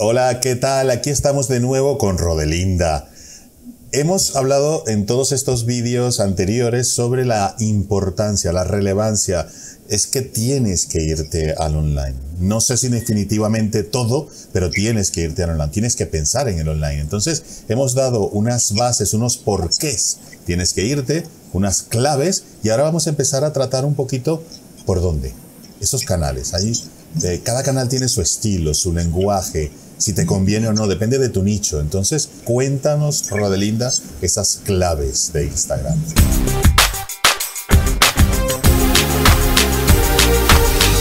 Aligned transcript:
Hola, 0.00 0.38
¿qué 0.38 0.54
tal? 0.54 0.90
Aquí 0.90 1.10
estamos 1.10 1.48
de 1.48 1.58
nuevo 1.58 1.98
con 1.98 2.18
Rodelinda. 2.18 3.10
Hemos 3.90 4.36
hablado 4.36 4.84
en 4.86 5.06
todos 5.06 5.32
estos 5.32 5.66
vídeos 5.66 6.20
anteriores 6.20 6.88
sobre 6.88 7.26
la 7.26 7.56
importancia, 7.58 8.52
la 8.52 8.62
relevancia. 8.62 9.48
Es 9.88 10.06
que 10.06 10.22
tienes 10.22 10.86
que 10.86 11.02
irte 11.02 11.52
al 11.52 11.74
online. 11.74 12.14
No 12.38 12.60
sé 12.60 12.76
si 12.76 12.86
definitivamente 12.86 13.82
todo, 13.82 14.28
pero 14.52 14.70
tienes 14.70 15.10
que 15.10 15.22
irte 15.22 15.42
al 15.42 15.50
online. 15.50 15.72
Tienes 15.72 15.96
que 15.96 16.06
pensar 16.06 16.48
en 16.48 16.60
el 16.60 16.68
online. 16.68 17.00
Entonces, 17.00 17.64
hemos 17.68 17.94
dado 17.94 18.28
unas 18.28 18.76
bases, 18.76 19.14
unos 19.14 19.36
porqués. 19.36 20.18
Tienes 20.46 20.74
que 20.74 20.84
irte, 20.84 21.24
unas 21.52 21.82
claves, 21.82 22.44
y 22.62 22.68
ahora 22.68 22.84
vamos 22.84 23.08
a 23.08 23.10
empezar 23.10 23.42
a 23.42 23.52
tratar 23.52 23.84
un 23.84 23.96
poquito 23.96 24.44
por 24.86 25.00
dónde. 25.00 25.34
Esos 25.80 26.04
canales. 26.04 26.52
Eh, 27.24 27.40
cada 27.42 27.64
canal 27.64 27.88
tiene 27.88 28.08
su 28.08 28.22
estilo, 28.22 28.74
su 28.74 28.92
lenguaje, 28.92 29.72
si 29.98 30.12
te 30.12 30.26
conviene 30.26 30.68
o 30.68 30.72
no, 30.72 30.86
depende 30.86 31.18
de 31.18 31.28
tu 31.28 31.42
nicho. 31.42 31.80
Entonces, 31.80 32.28
cuéntanos, 32.44 33.28
Rodelinda, 33.30 33.92
esas 34.22 34.60
claves 34.64 35.32
de 35.32 35.44
Instagram. 35.44 35.98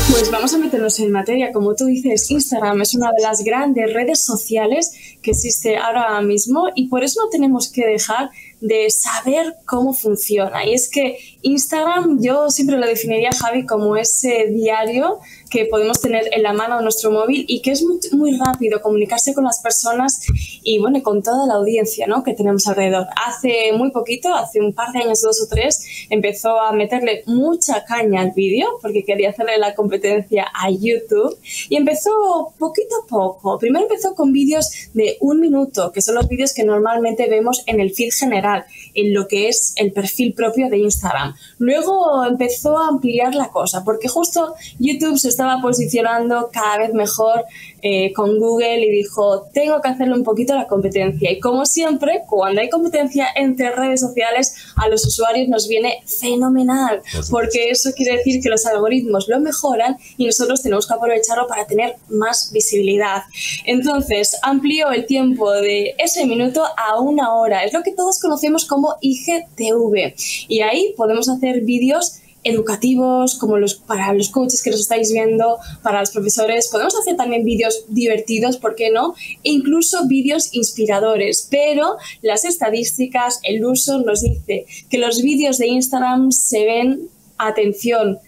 Pues 0.09 0.31
vamos 0.31 0.51
a 0.53 0.57
meternos 0.57 0.99
en 0.99 1.11
materia. 1.11 1.51
Como 1.51 1.75
tú 1.75 1.85
dices, 1.85 2.31
Instagram 2.31 2.81
es 2.81 2.95
una 2.95 3.11
de 3.11 3.21
las 3.21 3.43
grandes 3.43 3.93
redes 3.93 4.25
sociales 4.25 4.91
que 5.21 5.31
existe 5.31 5.77
ahora 5.77 6.19
mismo 6.21 6.69
y 6.73 6.87
por 6.87 7.03
eso 7.03 7.21
no 7.23 7.29
tenemos 7.29 7.71
que 7.71 7.85
dejar 7.85 8.31
de 8.59 8.89
saber 8.89 9.57
cómo 9.65 9.93
funciona. 9.93 10.65
Y 10.65 10.73
es 10.73 10.89
que 10.89 11.19
Instagram 11.43 12.19
yo 12.19 12.49
siempre 12.49 12.77
lo 12.77 12.87
definiría, 12.87 13.29
Javi, 13.31 13.65
como 13.67 13.95
ese 13.95 14.47
diario 14.47 15.19
que 15.47 15.65
podemos 15.65 16.01
tener 16.01 16.29
en 16.31 16.43
la 16.43 16.53
mano 16.53 16.81
nuestro 16.81 17.11
móvil 17.11 17.45
y 17.47 17.61
que 17.61 17.71
es 17.71 17.83
muy, 17.83 18.37
rápido 18.37 18.81
comunicarse 18.81 19.33
con 19.33 19.45
las 19.45 19.61
personas 19.61 20.21
y 20.63 20.79
bueno, 20.79 21.01
con 21.01 21.23
toda 21.23 21.47
la 21.47 21.55
audiencia 21.55 22.05
¿no? 22.07 22.23
que 22.23 22.33
tenemos 22.33 22.67
alrededor. 22.67 23.07
Hace 23.25 23.71
muy 23.73 23.91
poquito, 23.91 24.33
hace 24.33 24.59
un 24.59 24.73
par 24.73 24.91
de 24.91 24.99
años, 24.99 25.21
dos 25.21 25.41
o 25.41 25.47
tres, 25.47 25.85
empezó 26.09 26.59
a 26.59 26.71
meterle 26.71 27.23
mucha 27.25 27.83
caña 27.85 28.21
al 28.21 28.31
vídeo 28.31 28.67
porque 28.81 29.03
quería 29.03 29.29
hacerle 29.29 29.57
la 29.57 29.75
competencia 29.75 30.47
a 30.53 30.69
YouTube 30.69 31.37
y 31.69 31.75
empezó 31.75 32.53
poquito 32.57 32.95
a 33.03 33.07
poco. 33.07 33.57
Primero 33.57 33.85
empezó 33.85 34.13
con 34.13 34.31
vídeos 34.31 34.69
de 34.93 35.17
un 35.21 35.39
minuto, 35.39 35.91
que 35.91 36.01
son 36.01 36.15
los 36.15 36.27
vídeos 36.27 36.53
que 36.53 36.63
normalmente 36.63 37.27
vemos 37.27 37.63
en 37.65 37.79
el 37.79 37.91
feed 37.91 38.11
general, 38.11 38.65
en 38.93 39.13
lo 39.13 39.27
que 39.27 39.47
es 39.47 39.73
el 39.77 39.91
perfil 39.91 40.33
propio 40.33 40.69
de 40.69 40.77
Instagram. 40.77 41.35
Luego 41.59 42.25
empezó 42.25 42.77
a 42.77 42.87
ampliar 42.87 43.35
la 43.35 43.49
cosa, 43.49 43.83
porque 43.83 44.07
justo 44.07 44.55
YouTube 44.79 45.17
se 45.17 45.29
estaba 45.37 45.61
posicionando 45.61 46.49
cada 46.51 46.79
vez 46.79 46.93
mejor 46.93 47.45
eh, 47.83 48.11
con 48.13 48.39
Google 48.39 48.83
y 48.83 48.89
dijo, 48.89 49.47
tengo 49.53 49.79
que 49.81 49.89
hacerle 49.89 50.15
un 50.15 50.23
poquito 50.23 50.55
la 50.55 50.65
competencia. 50.65 51.31
Y 51.31 51.39
como 51.39 51.65
siempre, 51.67 52.23
cuando 52.27 52.59
hay 52.59 52.69
competencia 52.69 53.27
entre 53.35 53.71
redes 53.71 54.01
sociales, 54.01 54.55
a 54.75 54.87
los 54.89 55.05
usuarios 55.05 55.47
nos 55.47 55.67
viene 55.67 56.01
fenomenal, 56.05 57.03
porque 57.29 57.69
eso 57.69 57.91
quiere 57.95 58.17
decir 58.17 58.41
que 58.41 58.49
los 58.49 58.65
algoritmos 58.65 59.27
lo 59.27 59.39
mejoran 59.39 59.97
y 60.17 60.25
nosotros 60.25 60.63
tenemos 60.63 60.87
que 60.87 60.95
aprovecharlo 60.95 61.47
para 61.47 61.67
tener 61.67 61.97
más 62.09 62.51
visibilidad. 62.51 63.21
Entonces, 63.65 64.37
amplió 64.41 64.91
el 64.91 65.05
tiempo 65.05 65.51
de 65.51 65.93
ese 65.99 66.25
minuto 66.25 66.63
a 66.65 66.99
una 66.99 67.35
hora. 67.35 67.63
Es 67.63 67.73
lo 67.73 67.83
que 67.83 67.91
todos 67.91 68.19
conocemos 68.19 68.65
como 68.65 68.95
IGTV. 69.01 70.15
Y 70.47 70.61
ahí 70.61 70.95
podemos 70.97 71.29
hacer 71.29 71.61
vídeos 71.61 72.21
educativos, 72.43 73.35
como 73.35 73.57
los 73.57 73.75
para 73.75 74.13
los 74.13 74.29
coaches 74.29 74.63
que 74.63 74.71
nos 74.71 74.81
estáis 74.81 75.11
viendo, 75.11 75.57
para 75.83 75.99
los 75.99 76.11
profesores. 76.11 76.69
Podemos 76.69 76.95
hacer 76.95 77.15
también 77.15 77.43
vídeos 77.43 77.85
divertidos, 77.87 78.57
¿por 78.57 78.75
qué 78.75 78.89
no? 78.91 79.13
E 79.43 79.51
incluso 79.51 80.07
vídeos 80.07 80.53
inspiradores. 80.53 81.47
Pero 81.49 81.97
las 82.21 82.45
estadísticas, 82.45 83.39
el 83.43 83.65
uso 83.65 83.99
nos 83.99 84.21
dice 84.21 84.65
que 84.89 84.97
los 84.97 85.21
vídeos 85.21 85.57
de 85.57 85.67
Instagram 85.67 86.31
se 86.31 86.65
ven, 86.65 87.09
atención, 87.37 88.19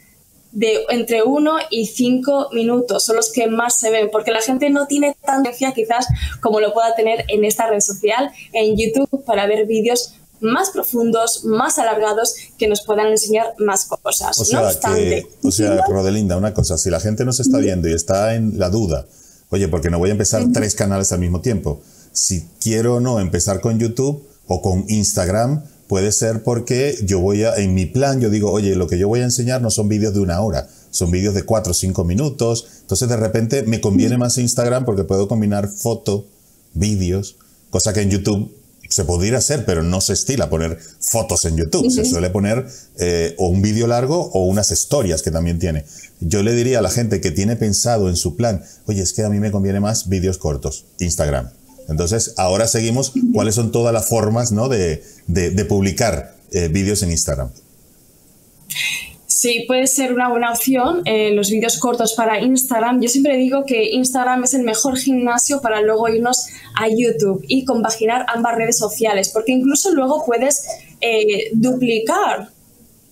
de 0.52 0.80
entre 0.90 1.24
1 1.24 1.52
y 1.70 1.86
5 1.86 2.50
minutos, 2.54 3.06
son 3.06 3.18
los 3.18 3.32
que 3.32 3.48
más 3.48 3.80
se 3.80 3.92
ven, 3.92 4.10
porque 4.12 4.32
la 4.32 4.42
gente 4.42 4.70
no 4.70 4.88
tiene 4.88 5.16
tanta 5.24 5.50
atención 5.50 5.74
quizás 5.74 6.08
como 6.42 6.60
lo 6.60 6.74
pueda 6.74 6.96
tener 6.96 7.26
en 7.28 7.46
esta 7.46 7.68
red 7.70 7.82
social, 7.82 8.32
en 8.54 8.76
YouTube, 8.76 9.24
para 9.26 9.46
ver 9.46 9.68
vídeos 9.68 10.16
más 10.42 10.70
profundos, 10.72 11.46
más 11.46 11.78
alargados, 11.80 12.36
que 12.58 12.68
nos 12.68 12.82
puedan 12.82 13.08
enseñar 13.08 13.54
más 13.60 13.86
cosas. 13.86 14.40
O 14.40 14.46
sea, 14.46 14.68
o 15.44 15.52
sea, 15.52 15.86
Rodelinda, 15.88 16.38
una 16.38 16.54
cosa, 16.54 16.78
si 16.78 16.90
la 16.90 17.00
gente 17.00 17.26
nos 17.26 17.40
está 17.40 17.58
viendo 17.58 17.88
y 17.88 17.94
está 17.94 18.36
en 18.36 18.60
la 18.60 18.70
duda, 18.70 19.06
oye, 19.50 19.68
porque 19.68 19.90
no 19.90 20.00
voy 20.00 20.10
a 20.10 20.14
empezar 20.14 20.46
tres 20.54 20.76
canales 20.76 21.12
al 21.12 21.20
mismo 21.20 21.42
tiempo. 21.42 21.82
Si 22.12 22.48
quiero 22.62 22.96
o 22.96 23.00
no 23.00 23.20
empezar 23.20 23.62
con 23.62 23.80
YouTube 23.80 24.24
o 24.48 24.62
con 24.62 24.86
Instagram, 24.88 25.64
puede 25.88 26.12
ser 26.12 26.44
porque 26.44 26.98
yo 27.04 27.20
voy 27.20 27.44
a, 27.44 27.56
en 27.56 27.74
mi 27.74 27.86
plan, 27.86 28.22
yo 28.22 28.30
digo, 28.30 28.52
oye, 28.52 28.76
lo 28.76 28.88
que 28.88 28.98
yo 28.98 29.08
voy 29.08 29.22
a 29.22 29.24
enseñar 29.24 29.62
no 29.62 29.72
son 29.72 29.90
vídeos 29.90 30.14
de 30.14 30.20
una 30.20 30.42
hora, 30.42 30.70
son 30.92 31.12
vídeos 31.12 31.34
de 31.34 31.44
cuatro 31.44 31.72
o 31.72 31.76
cinco 31.76 32.04
minutos. 32.04 32.68
Entonces, 32.82 33.10
de 33.10 33.18
repente, 33.18 33.64
me 33.64 33.82
conviene 33.82 34.18
más 34.18 34.38
Instagram 34.38 34.86
porque 34.86 35.04
puedo 35.04 35.28
combinar 35.28 35.68
foto, 35.68 36.26
vídeos, 36.74 37.38
cosa 37.70 37.94
que 37.94 38.02
en 38.02 38.12
YouTube 38.12 38.59
se 38.90 39.06
podría 39.06 39.38
hacer, 39.38 39.66
pero 39.66 39.84
no 39.84 40.02
se 40.02 40.14
estila 40.14 40.50
poner 40.50 40.80
fotos 41.00 41.46
en 41.46 41.56
YouTube. 41.56 41.90
Se 41.92 42.04
suele 42.06 42.32
poner 42.32 42.68
eh, 42.98 43.36
o 43.38 43.48
un 43.48 43.62
vídeo 43.62 43.88
largo 43.88 44.32
o 44.34 44.46
unas 44.46 44.72
historias 44.72 45.22
que 45.22 45.32
también 45.32 45.60
tiene. 45.60 45.86
Yo 46.20 46.44
le 46.44 46.54
diría 46.54 46.80
a 46.80 46.82
la 46.82 46.90
gente 46.90 47.22
que 47.22 47.32
tiene 47.32 47.56
pensado 47.56 48.10
en 48.10 48.16
su 48.16 48.36
plan, 48.36 48.64
oye, 48.88 49.02
es 49.02 49.14
que 49.14 49.24
a 49.24 49.30
mí 49.30 49.40
me 49.40 49.52
conviene 49.52 49.80
más 49.80 50.10
vídeos 50.10 50.38
cortos, 50.40 50.86
Instagram. 51.00 51.50
Entonces, 51.88 52.34
ahora 52.38 52.68
seguimos 52.68 53.14
cuáles 53.34 53.56
son 53.56 53.72
todas 53.72 53.94
las 53.94 54.08
formas 54.08 54.52
¿no? 54.52 54.70
de, 54.70 55.04
publicar 55.68 56.36
eh, 56.52 56.68
vídeos 56.68 57.04
en 57.04 57.12
Instagram. 57.12 57.50
Sí, 59.42 59.64
puede 59.70 59.88
ser 59.88 60.12
una 60.12 60.28
buena 60.28 60.52
opción 60.52 61.02
eh, 61.06 61.32
los 61.32 61.50
vídeos 61.50 61.78
cortos 61.78 62.14
para 62.14 62.42
Instagram. 62.42 63.00
Yo 63.00 63.08
siempre 63.08 63.38
digo 63.38 63.64
que 63.66 63.92
Instagram 63.92 64.44
es 64.44 64.54
el 64.54 64.64
mejor 64.64 64.98
gimnasio 64.98 65.62
para 65.62 65.80
luego 65.80 66.10
irnos 66.10 66.48
a 66.76 66.90
YouTube 66.90 67.46
y 67.48 67.64
compaginar 67.64 68.26
ambas 68.28 68.58
redes 68.58 68.78
sociales, 68.78 69.30
porque 69.34 69.54
incluso 69.54 69.94
luego 69.94 70.26
puedes 70.26 70.68
eh, 71.00 71.52
duplicar 71.54 72.50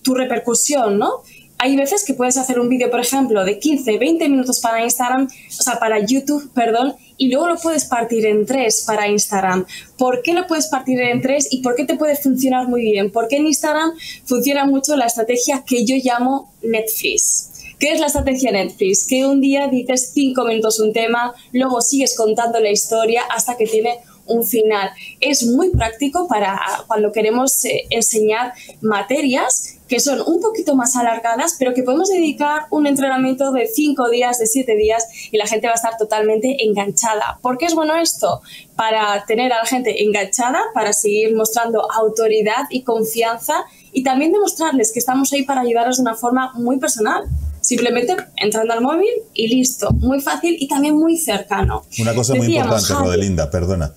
tu 0.02 0.14
repercusión, 0.14 0.98
¿no? 0.98 1.22
Hay 1.58 1.76
veces 1.76 2.04
que 2.04 2.14
puedes 2.14 2.36
hacer 2.36 2.60
un 2.60 2.68
vídeo, 2.68 2.90
por 2.90 3.00
ejemplo, 3.00 3.44
de 3.44 3.58
15, 3.58 3.98
20 3.98 4.28
minutos 4.28 4.60
para 4.60 4.82
Instagram, 4.82 5.26
o 5.26 5.62
sea, 5.62 5.78
para 5.80 5.98
YouTube, 6.04 6.50
perdón, 6.54 6.94
y 7.16 7.30
luego 7.30 7.48
lo 7.48 7.56
puedes 7.56 7.84
partir 7.84 8.24
en 8.26 8.46
tres 8.46 8.84
para 8.86 9.08
Instagram. 9.08 9.66
¿Por 9.96 10.22
qué 10.22 10.34
lo 10.34 10.46
puedes 10.46 10.68
partir 10.68 11.00
en 11.00 11.20
tres 11.20 11.48
y 11.50 11.60
por 11.62 11.74
qué 11.74 11.84
te 11.84 11.96
puede 11.96 12.14
funcionar 12.16 12.68
muy 12.68 12.82
bien? 12.82 13.10
Porque 13.10 13.36
en 13.36 13.48
Instagram 13.48 13.90
funciona 14.24 14.66
mucho 14.66 14.96
la 14.96 15.06
estrategia 15.06 15.64
que 15.66 15.84
yo 15.84 15.96
llamo 16.02 16.52
Netflix. 16.62 17.50
¿Qué 17.80 17.92
es 17.92 18.00
la 18.00 18.06
estrategia 18.06 18.52
Netflix? 18.52 19.06
Que 19.06 19.26
un 19.26 19.40
día 19.40 19.68
dices 19.68 20.12
cinco 20.14 20.44
minutos 20.44 20.78
un 20.80 20.92
tema, 20.92 21.32
luego 21.52 21.80
sigues 21.80 22.16
contando 22.16 22.60
la 22.60 22.70
historia 22.70 23.22
hasta 23.34 23.56
que 23.56 23.66
tiene 23.66 23.98
un 24.28 24.44
final. 24.44 24.90
Es 25.20 25.44
muy 25.46 25.70
práctico 25.70 26.28
para 26.28 26.60
cuando 26.86 27.12
queremos 27.12 27.64
eh, 27.64 27.86
enseñar 27.90 28.52
materias 28.80 29.78
que 29.88 30.00
son 30.00 30.20
un 30.20 30.40
poquito 30.40 30.76
más 30.76 30.94
alargadas, 30.96 31.56
pero 31.58 31.74
que 31.74 31.82
podemos 31.82 32.08
dedicar 32.10 32.66
un 32.70 32.86
entrenamiento 32.86 33.50
de 33.52 33.66
5 33.66 34.10
días, 34.10 34.38
de 34.38 34.46
7 34.46 34.76
días 34.76 35.04
y 35.32 35.38
la 35.38 35.46
gente 35.46 35.66
va 35.66 35.72
a 35.72 35.76
estar 35.76 35.96
totalmente 35.96 36.64
enganchada. 36.64 37.38
¿Por 37.40 37.56
qué 37.58 37.64
es 37.66 37.74
bueno 37.74 37.96
esto? 37.96 38.42
Para 38.76 39.24
tener 39.26 39.52
a 39.52 39.58
la 39.58 39.64
gente 39.64 40.04
enganchada, 40.04 40.60
para 40.74 40.92
seguir 40.92 41.34
mostrando 41.34 41.90
autoridad 41.90 42.64
y 42.70 42.82
confianza 42.82 43.64
y 43.92 44.04
también 44.04 44.32
demostrarles 44.32 44.92
que 44.92 44.98
estamos 44.98 45.32
ahí 45.32 45.44
para 45.44 45.62
ayudarlos 45.62 45.96
de 45.96 46.02
una 46.02 46.14
forma 46.14 46.52
muy 46.54 46.78
personal. 46.78 47.24
Simplemente 47.60 48.16
entrando 48.36 48.72
al 48.72 48.80
móvil 48.80 49.10
y 49.34 49.48
listo. 49.48 49.90
Muy 49.90 50.20
fácil 50.20 50.56
y 50.58 50.68
también 50.68 50.94
muy 50.94 51.16
cercano. 51.16 51.82
Una 51.98 52.14
cosa 52.14 52.34
muy 52.34 52.56
importante, 52.56 52.94
Rodelinda, 52.94 53.50
perdona. 53.50 53.92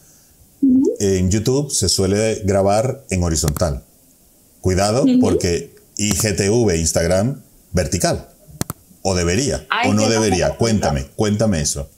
En 1.02 1.32
YouTube 1.32 1.72
se 1.72 1.90
suele 1.90 2.42
grabar 2.44 3.04
en 3.10 3.24
horizontal. 3.24 3.84
Cuidado, 4.62 5.04
porque 5.20 5.74
IGTV, 5.98 6.76
Instagram, 6.78 7.42
vertical. 7.72 8.30
O 9.02 9.16
debería, 9.16 9.66
o 9.88 9.94
no 9.94 10.08
debería. 10.08 10.58
Cuéntame, 10.58 11.08
cuéntame 11.16 11.62
eso. 11.62 11.90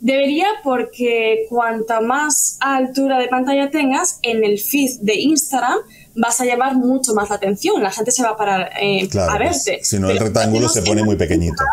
Debería 0.00 0.46
porque 0.62 1.46
cuanta 1.48 2.02
más 2.02 2.58
altura 2.60 3.18
de 3.18 3.28
pantalla 3.28 3.70
tengas 3.70 4.18
en 4.20 4.44
el 4.44 4.58
feed 4.58 5.00
de 5.00 5.14
Instagram, 5.14 5.78
vas 6.14 6.38
a 6.42 6.44
llamar 6.44 6.76
mucho 6.76 7.14
más 7.14 7.30
la 7.30 7.36
atención. 7.36 7.82
La 7.82 7.90
gente 7.90 8.10
se 8.10 8.22
va 8.22 8.30
a 8.30 8.36
parar 8.36 8.70
eh, 8.78 9.08
a 9.18 9.38
pues, 9.38 9.64
verte. 9.64 9.82
si 9.82 9.98
no, 9.98 10.10
el 10.10 10.18
rectángulo 10.18 10.68
se 10.68 10.82
pone 10.82 11.02
muy 11.02 11.16
pequeñito. 11.16 11.64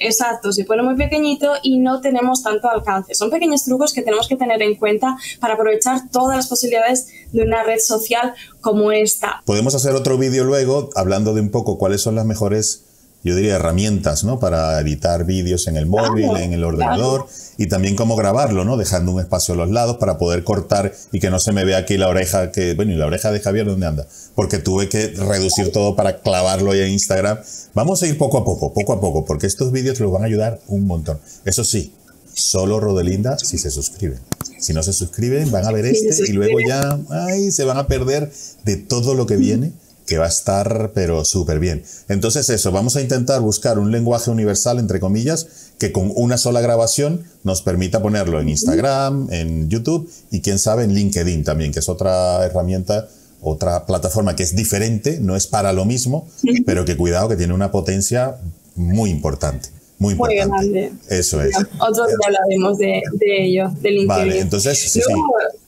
Exacto, 0.00 0.50
se 0.52 0.64
pone 0.64 0.82
muy 0.82 0.96
pequeñito 0.96 1.52
y 1.62 1.78
no 1.78 2.00
tenemos 2.00 2.42
tanto 2.42 2.68
alcance. 2.68 3.14
Son 3.14 3.30
pequeños 3.30 3.64
trucos 3.64 3.92
que 3.92 4.02
tenemos 4.02 4.26
que 4.26 4.36
tener 4.36 4.62
en 4.62 4.74
cuenta 4.76 5.16
para 5.40 5.54
aprovechar 5.54 6.10
todas 6.10 6.36
las 6.36 6.48
posibilidades 6.48 7.08
de 7.32 7.42
una 7.42 7.62
red 7.62 7.78
social 7.78 8.34
como 8.62 8.92
esta. 8.92 9.42
Podemos 9.44 9.74
hacer 9.74 9.94
otro 9.94 10.16
vídeo 10.16 10.44
luego 10.44 10.88
hablando 10.96 11.34
de 11.34 11.42
un 11.42 11.50
poco 11.50 11.76
cuáles 11.78 12.00
son 12.00 12.14
las 12.14 12.24
mejores 12.24 12.89
yo 13.22 13.36
diría, 13.36 13.56
herramientas, 13.56 14.24
¿no? 14.24 14.40
Para 14.40 14.80
editar 14.80 15.24
vídeos 15.24 15.66
en 15.66 15.76
el 15.76 15.86
móvil, 15.86 16.36
en 16.36 16.54
el 16.54 16.64
ordenador 16.64 17.26
y 17.58 17.66
también 17.66 17.94
cómo 17.94 18.16
grabarlo, 18.16 18.64
¿no? 18.64 18.78
Dejando 18.78 19.12
un 19.12 19.20
espacio 19.20 19.52
a 19.52 19.56
los 19.58 19.70
lados 19.70 19.98
para 19.98 20.16
poder 20.16 20.42
cortar 20.42 20.94
y 21.12 21.20
que 21.20 21.28
no 21.28 21.38
se 21.38 21.52
me 21.52 21.64
vea 21.64 21.78
aquí 21.78 21.98
la 21.98 22.08
oreja 22.08 22.50
que, 22.50 22.74
bueno, 22.74 22.92
y 22.92 22.96
la 22.96 23.06
oreja 23.06 23.30
de 23.30 23.40
Javier, 23.40 23.66
¿dónde 23.66 23.86
anda? 23.86 24.06
Porque 24.34 24.58
tuve 24.58 24.88
que 24.88 25.08
reducir 25.08 25.70
todo 25.70 25.96
para 25.96 26.20
clavarlo 26.20 26.70
ahí 26.70 26.80
en 26.80 26.92
Instagram. 26.92 27.38
Vamos 27.74 28.02
a 28.02 28.06
ir 28.06 28.16
poco 28.16 28.38
a 28.38 28.44
poco, 28.44 28.72
poco 28.72 28.94
a 28.94 29.00
poco, 29.00 29.26
porque 29.26 29.46
estos 29.46 29.70
vídeos 29.70 30.00
los 30.00 30.10
van 30.10 30.22
a 30.22 30.26
ayudar 30.26 30.58
un 30.68 30.86
montón. 30.86 31.20
Eso 31.44 31.62
sí, 31.62 31.92
solo 32.32 32.80
Rodelinda 32.80 33.38
si 33.38 33.58
se 33.58 33.70
suscriben. 33.70 34.20
Si 34.58 34.72
no 34.72 34.82
se 34.82 34.94
suscriben, 34.94 35.50
van 35.50 35.66
a 35.66 35.72
ver 35.72 35.84
este 35.84 36.30
y 36.30 36.32
luego 36.32 36.58
ya, 36.66 36.98
ay, 37.10 37.50
se 37.50 37.64
van 37.64 37.76
a 37.76 37.86
perder 37.86 38.32
de 38.64 38.76
todo 38.76 39.14
lo 39.14 39.26
que 39.26 39.36
viene 39.36 39.72
que 40.10 40.18
va 40.18 40.24
a 40.24 40.28
estar, 40.28 40.90
pero 40.92 41.24
súper 41.24 41.60
bien. 41.60 41.84
Entonces 42.08 42.50
eso, 42.50 42.72
vamos 42.72 42.96
a 42.96 43.00
intentar 43.00 43.40
buscar 43.40 43.78
un 43.78 43.92
lenguaje 43.92 44.28
universal, 44.28 44.80
entre 44.80 44.98
comillas, 44.98 45.46
que 45.78 45.92
con 45.92 46.10
una 46.16 46.36
sola 46.36 46.60
grabación 46.60 47.22
nos 47.44 47.62
permita 47.62 48.02
ponerlo 48.02 48.40
en 48.40 48.48
Instagram, 48.48 49.28
en 49.30 49.70
YouTube 49.70 50.10
y 50.32 50.40
quién 50.40 50.58
sabe 50.58 50.82
en 50.82 50.94
LinkedIn 50.94 51.44
también, 51.44 51.72
que 51.72 51.78
es 51.78 51.88
otra 51.88 52.44
herramienta, 52.44 53.08
otra 53.40 53.86
plataforma 53.86 54.34
que 54.34 54.42
es 54.42 54.56
diferente, 54.56 55.20
no 55.20 55.36
es 55.36 55.46
para 55.46 55.72
lo 55.72 55.84
mismo, 55.84 56.26
pero 56.66 56.84
que 56.84 56.96
cuidado 56.96 57.28
que 57.28 57.36
tiene 57.36 57.54
una 57.54 57.70
potencia 57.70 58.34
muy 58.74 59.10
importante. 59.10 59.68
Muy 60.00 60.14
importante. 60.14 60.44
Muy 60.48 60.70
grande. 60.72 60.92
Eso 61.08 61.40
es. 61.40 61.54
Otro 61.56 62.04
día 62.08 62.16
hablaremos 62.26 62.78
de, 62.78 63.00
de 63.12 63.44
ello, 63.44 63.68
de 63.80 63.90
LinkedIn. 63.92 64.08
Vale, 64.08 64.40
entonces, 64.40 64.76
sí, 64.76 64.88
sí. 64.88 65.00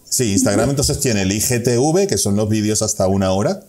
sí, 0.03 0.33
Instagram 0.33 0.71
entonces 0.71 0.99
tiene 0.99 1.23
el 1.23 1.31
IGTV, 1.31 2.09
que 2.09 2.19
son 2.19 2.35
los 2.35 2.49
vídeos 2.49 2.83
hasta 2.83 3.07
una 3.07 3.31
hora, 3.31 3.63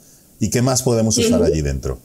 ¿Y 0.43 0.49
qué 0.49 0.61
más 0.61 0.83
podemos 0.83 1.17
usar 1.17 1.41
allí 1.41 1.61
dentro? 1.61 1.99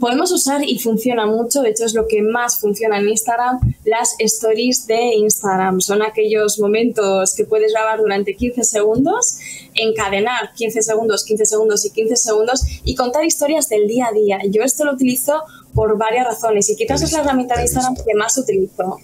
Podemos 0.00 0.32
usar 0.32 0.60
y 0.64 0.80
funciona 0.80 1.24
mucho, 1.24 1.62
de 1.62 1.70
hecho 1.70 1.84
es 1.84 1.94
lo 1.94 2.08
que 2.08 2.20
más 2.20 2.58
funciona 2.58 2.98
en 2.98 3.08
Instagram, 3.08 3.60
las 3.84 4.16
stories 4.18 4.88
de 4.88 5.14
Instagram. 5.14 5.80
Son 5.80 6.02
aquellos 6.02 6.58
momentos 6.58 7.36
que 7.36 7.44
puedes 7.44 7.72
grabar 7.72 8.00
durante 8.00 8.34
15 8.34 8.64
segundos, 8.64 9.38
encadenar 9.74 10.52
15 10.52 10.82
segundos, 10.82 11.24
15 11.24 11.46
segundos 11.46 11.84
y 11.84 11.90
15 11.90 12.16
segundos 12.16 12.64
y 12.82 12.96
contar 12.96 13.24
historias 13.24 13.68
del 13.68 13.86
día 13.86 14.08
a 14.08 14.12
día. 14.12 14.40
Yo 14.48 14.64
esto 14.64 14.84
lo 14.84 14.94
utilizo 14.94 15.44
por 15.74 15.96
varias 15.96 16.26
razones 16.26 16.68
y 16.70 16.76
quizás 16.76 17.02
es 17.02 17.12
la 17.12 17.20
herramienta 17.20 17.56
de 17.56 17.62
Instagram 17.62 17.96
que 17.96 18.14
más 18.14 18.36
utilizo. 18.38 18.98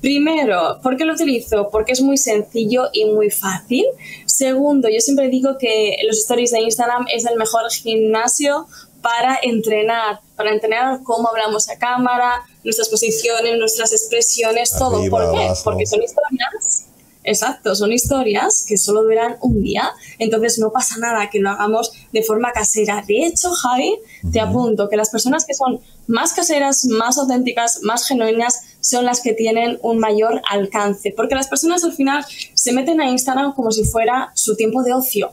Primero, 0.00 0.78
¿por 0.82 0.96
qué 0.96 1.04
lo 1.04 1.14
utilizo? 1.14 1.68
Porque 1.70 1.92
es 1.92 2.00
muy 2.00 2.16
sencillo 2.16 2.88
y 2.92 3.04
muy 3.06 3.30
fácil. 3.30 3.84
Segundo, 4.26 4.88
yo 4.88 5.00
siempre 5.00 5.28
digo 5.28 5.56
que 5.58 5.96
los 6.06 6.18
stories 6.18 6.50
de 6.50 6.60
Instagram 6.60 7.06
es 7.14 7.24
el 7.26 7.36
mejor 7.36 7.70
gimnasio 7.70 8.66
para 9.00 9.38
entrenar, 9.42 10.20
para 10.36 10.52
entrenar 10.52 11.00
cómo 11.02 11.28
hablamos 11.28 11.68
a 11.68 11.76
cámara, 11.76 12.42
nuestras 12.62 12.88
posiciones, 12.88 13.58
nuestras 13.58 13.92
expresiones, 13.92 14.72
todo. 14.78 15.02
¿Por 15.10 15.32
qué? 15.32 15.52
Porque 15.64 15.86
son 15.86 16.02
historias 16.02 16.91
Exacto, 17.24 17.74
son 17.76 17.92
historias 17.92 18.64
que 18.66 18.76
solo 18.76 19.02
duran 19.04 19.36
un 19.42 19.62
día, 19.62 19.92
entonces 20.18 20.58
no 20.58 20.72
pasa 20.72 20.96
nada 20.98 21.30
que 21.30 21.38
lo 21.38 21.50
hagamos 21.50 21.92
de 22.12 22.22
forma 22.22 22.50
casera. 22.52 23.04
De 23.06 23.26
hecho, 23.26 23.50
Javi, 23.52 23.96
te 24.32 24.40
apunto 24.40 24.88
que 24.88 24.96
las 24.96 25.10
personas 25.10 25.44
que 25.44 25.54
son 25.54 25.80
más 26.08 26.32
caseras, 26.32 26.84
más 26.86 27.18
auténticas, 27.18 27.80
más 27.82 28.06
genuinas, 28.08 28.62
son 28.80 29.04
las 29.04 29.20
que 29.20 29.34
tienen 29.34 29.78
un 29.82 29.98
mayor 29.98 30.42
alcance, 30.50 31.12
porque 31.16 31.36
las 31.36 31.46
personas 31.46 31.84
al 31.84 31.92
final 31.92 32.24
se 32.54 32.72
meten 32.72 33.00
a 33.00 33.08
Instagram 33.08 33.54
como 33.54 33.70
si 33.70 33.84
fuera 33.84 34.32
su 34.34 34.56
tiempo 34.56 34.82
de 34.82 34.92
ocio. 34.92 35.32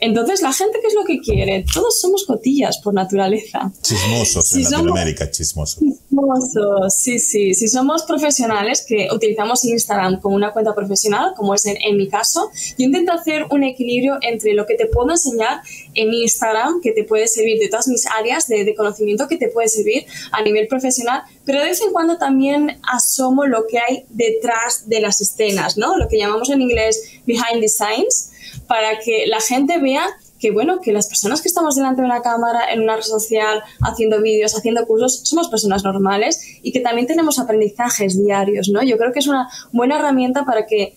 Entonces, 0.00 0.40
la 0.40 0.52
gente, 0.52 0.78
¿qué 0.80 0.88
es 0.88 0.94
lo 0.94 1.04
que 1.04 1.18
quiere? 1.20 1.64
Todos 1.72 2.00
somos 2.00 2.24
cotillas 2.24 2.78
por 2.78 2.94
naturaleza. 2.94 3.70
Chismosos 3.82 4.54
en 4.54 4.62
Latinoamérica, 4.62 5.30
chismosos. 5.30 5.78
Chismosos, 5.78 6.94
sí, 6.94 7.18
sí. 7.18 7.54
Si 7.54 7.68
somos 7.68 8.04
profesionales 8.04 8.84
que 8.86 9.08
utilizamos 9.12 9.64
Instagram 9.64 10.20
como 10.20 10.36
una 10.36 10.52
cuenta 10.52 10.74
profesional, 10.74 11.34
como 11.36 11.54
es 11.54 11.66
en, 11.66 11.96
mi 11.96 12.08
caso, 12.08 12.50
yo 12.78 12.86
intento 12.86 13.12
hacer 13.12 13.44
un 13.50 13.62
equilibrio 13.62 14.16
entre 14.22 14.54
lo 14.54 14.64
que 14.64 14.74
te 14.74 14.86
puedo 14.86 15.10
enseñar 15.10 15.60
en 15.94 16.14
Instagram, 16.14 16.80
que 16.80 16.92
te 16.92 17.04
puede 17.04 17.28
servir 17.28 17.58
de 17.58 17.68
todas 17.68 17.86
mis 17.86 18.06
áreas 18.06 18.48
de, 18.48 18.64
de 18.64 18.74
conocimiento, 18.74 19.28
que 19.28 19.36
te 19.36 19.48
puede 19.48 19.68
servir 19.68 20.06
a 20.32 20.42
nivel 20.42 20.66
profesional, 20.66 21.22
pero 21.44 21.60
de 21.60 21.66
vez 21.66 21.80
en 21.82 21.92
cuando 21.92 22.16
también 22.16 22.80
asomo 22.90 23.44
lo 23.44 23.66
que 23.66 23.78
hay 23.78 24.04
detrás 24.08 24.88
de 24.88 25.00
las 25.00 25.20
escenas, 25.20 25.76
¿no? 25.76 25.98
Lo 25.98 26.08
que 26.08 26.16
llamamos 26.16 26.48
en 26.48 26.62
inglés 26.62 27.02
behind 27.26 27.60
the 27.60 27.68
scenes 27.68 28.30
para 28.70 29.00
que 29.00 29.26
la 29.26 29.40
gente 29.40 29.78
vea 29.78 30.06
que 30.38 30.52
bueno, 30.52 30.80
que 30.80 30.92
las 30.92 31.08
personas 31.08 31.42
que 31.42 31.48
estamos 31.48 31.74
delante 31.74 32.02
de 32.02 32.06
una 32.06 32.22
cámara, 32.22 32.72
en 32.72 32.80
una 32.80 32.94
red 32.94 33.02
social, 33.02 33.64
haciendo 33.82 34.22
vídeos, 34.22 34.56
haciendo 34.56 34.86
cursos, 34.86 35.22
somos 35.24 35.48
personas 35.48 35.82
normales 35.82 36.40
y 36.62 36.70
que 36.70 36.78
también 36.78 37.08
tenemos 37.08 37.40
aprendizajes 37.40 38.16
diarios, 38.16 38.68
¿no? 38.68 38.80
Yo 38.84 38.96
creo 38.96 39.12
que 39.12 39.18
es 39.18 39.26
una 39.26 39.48
buena 39.72 39.98
herramienta 39.98 40.44
para 40.44 40.66
que 40.66 40.94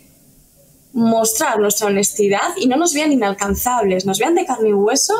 mostrar 0.94 1.60
nuestra 1.60 1.88
honestidad 1.88 2.56
y 2.58 2.68
no 2.68 2.78
nos 2.78 2.94
vean 2.94 3.12
inalcanzables, 3.12 4.06
nos 4.06 4.20
vean 4.20 4.36
de 4.36 4.46
carne 4.46 4.70
y 4.70 4.74
hueso 4.74 5.16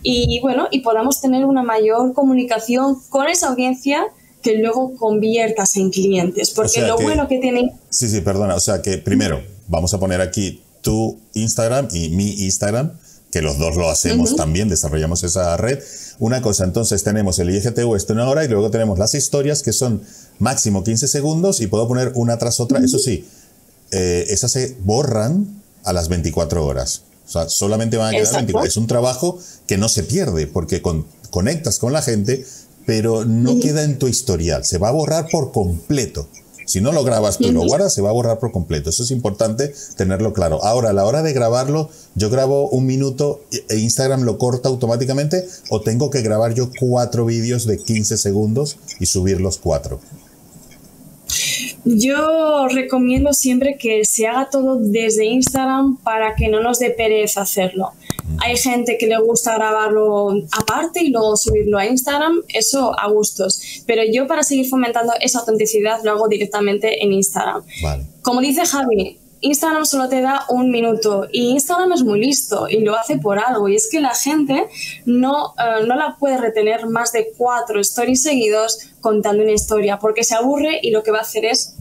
y 0.00 0.38
bueno, 0.40 0.68
y 0.70 0.82
podamos 0.82 1.20
tener 1.20 1.44
una 1.44 1.64
mayor 1.64 2.14
comunicación 2.14 3.02
con 3.08 3.26
esa 3.26 3.48
audiencia 3.48 4.06
que 4.44 4.58
luego 4.58 4.94
conviertas 4.96 5.76
en 5.76 5.90
clientes, 5.90 6.52
porque 6.52 6.82
lo 6.82 6.98
bueno 6.98 7.26
que 7.26 7.40
tienen... 7.40 7.72
Sí, 7.90 8.08
sí, 8.08 8.20
perdona, 8.20 8.54
o 8.54 8.60
sea 8.60 8.80
que 8.80 8.96
primero 8.96 9.42
vamos 9.66 9.92
a 9.92 9.98
poner 9.98 10.20
aquí 10.20 10.62
tu 10.86 11.18
Instagram 11.34 11.88
y 11.90 12.10
mi 12.10 12.44
Instagram, 12.44 12.92
que 13.32 13.42
los 13.42 13.58
dos 13.58 13.74
lo 13.74 13.90
hacemos 13.90 14.36
también, 14.36 14.68
desarrollamos 14.68 15.24
esa 15.24 15.56
red. 15.56 15.80
Una 16.20 16.40
cosa, 16.40 16.62
entonces 16.62 17.02
tenemos 17.02 17.40
el 17.40 17.50
IGTV 17.50 17.96
esto 17.96 18.12
una 18.12 18.28
hora 18.28 18.44
y 18.44 18.48
luego 18.48 18.70
tenemos 18.70 18.96
las 18.96 19.12
historias 19.14 19.64
que 19.64 19.72
son 19.72 20.02
máximo 20.38 20.84
15 20.84 21.08
segundos 21.08 21.60
y 21.60 21.66
puedo 21.66 21.88
poner 21.88 22.12
una 22.14 22.38
tras 22.38 22.60
otra. 22.60 22.78
Eso 22.78 23.00
sí, 23.00 23.26
eh, 23.90 24.26
esas 24.28 24.52
se 24.52 24.76
borran 24.84 25.60
a 25.82 25.92
las 25.92 26.08
24 26.08 26.64
horas. 26.64 27.02
O 27.26 27.30
sea, 27.32 27.48
solamente 27.48 27.96
van 27.96 28.14
a 28.14 28.18
quedar 28.18 28.32
24. 28.32 28.68
Es 28.68 28.76
un 28.76 28.86
trabajo 28.86 29.40
que 29.66 29.78
no 29.78 29.88
se 29.88 30.04
pierde 30.04 30.46
porque 30.46 30.82
conectas 31.30 31.80
con 31.80 31.92
la 31.92 32.00
gente, 32.00 32.46
pero 32.86 33.24
no 33.24 33.58
queda 33.58 33.82
en 33.82 33.98
tu 33.98 34.06
historial. 34.06 34.64
Se 34.64 34.78
va 34.78 34.90
a 34.90 34.92
borrar 34.92 35.26
por 35.32 35.50
completo. 35.50 36.28
Si 36.66 36.80
no 36.80 36.92
lo 36.92 37.04
grabas 37.04 37.38
tú 37.38 37.44
y 37.44 37.52
lo 37.52 37.64
guardas, 37.64 37.94
se 37.94 38.02
va 38.02 38.10
a 38.10 38.12
borrar 38.12 38.38
por 38.38 38.52
completo. 38.52 38.90
Eso 38.90 39.04
es 39.04 39.10
importante 39.12 39.72
tenerlo 39.96 40.32
claro. 40.32 40.62
Ahora, 40.64 40.90
a 40.90 40.92
la 40.92 41.04
hora 41.04 41.22
de 41.22 41.32
grabarlo, 41.32 41.88
yo 42.16 42.28
grabo 42.28 42.68
un 42.68 42.86
minuto 42.86 43.40
e 43.68 43.76
Instagram 43.78 44.22
lo 44.22 44.36
corta 44.36 44.68
automáticamente 44.68 45.46
o 45.70 45.80
tengo 45.80 46.10
que 46.10 46.22
grabar 46.22 46.54
yo 46.54 46.70
cuatro 46.78 47.24
vídeos 47.24 47.66
de 47.66 47.78
15 47.78 48.16
segundos 48.18 48.78
y 48.98 49.06
subir 49.06 49.40
los 49.40 49.58
cuatro. 49.58 50.00
Yo 51.84 52.66
recomiendo 52.66 53.32
siempre 53.32 53.76
que 53.78 54.04
se 54.04 54.26
haga 54.26 54.50
todo 54.50 54.76
desde 54.76 55.24
Instagram 55.24 55.98
para 55.98 56.34
que 56.34 56.48
no 56.48 56.60
nos 56.60 56.80
dé 56.80 56.90
pereza 56.90 57.42
hacerlo. 57.42 57.92
Hay 58.38 58.56
gente 58.56 58.98
que 58.98 59.06
le 59.06 59.18
gusta 59.18 59.54
grabarlo 59.54 60.30
aparte 60.52 61.02
y 61.02 61.10
luego 61.10 61.36
subirlo 61.36 61.78
a 61.78 61.86
Instagram, 61.86 62.42
eso 62.48 62.98
a 62.98 63.08
gustos. 63.08 63.82
Pero 63.86 64.02
yo 64.10 64.26
para 64.26 64.42
seguir 64.42 64.68
fomentando 64.68 65.12
esa 65.20 65.40
autenticidad 65.40 66.00
lo 66.04 66.12
hago 66.12 66.28
directamente 66.28 67.02
en 67.02 67.12
Instagram. 67.12 67.62
Como 68.22 68.40
dice 68.40 68.66
Javi, 68.66 69.18
Instagram 69.40 69.84
solo 69.84 70.08
te 70.08 70.20
da 70.22 70.44
un 70.48 70.70
minuto 70.70 71.26
y 71.30 71.50
Instagram 71.50 71.92
es 71.92 72.02
muy 72.02 72.20
listo 72.20 72.68
y 72.68 72.80
lo 72.80 72.96
hace 72.96 73.18
por 73.18 73.38
algo 73.38 73.68
y 73.68 73.76
es 73.76 73.88
que 73.90 74.00
la 74.00 74.14
gente 74.14 74.66
no, 75.04 75.54
eh, 75.58 75.86
no 75.86 75.94
la 75.94 76.16
puede 76.18 76.38
retener 76.38 76.86
más 76.86 77.12
de 77.12 77.32
cuatro 77.36 77.80
stories 77.80 78.22
seguidos 78.22 78.78
contando 79.00 79.42
una 79.42 79.52
historia 79.52 79.98
porque 79.98 80.24
se 80.24 80.34
aburre 80.34 80.80
y 80.82 80.90
lo 80.90 81.02
que 81.02 81.10
va 81.10 81.18
a 81.18 81.22
hacer 81.22 81.44
es 81.44 81.76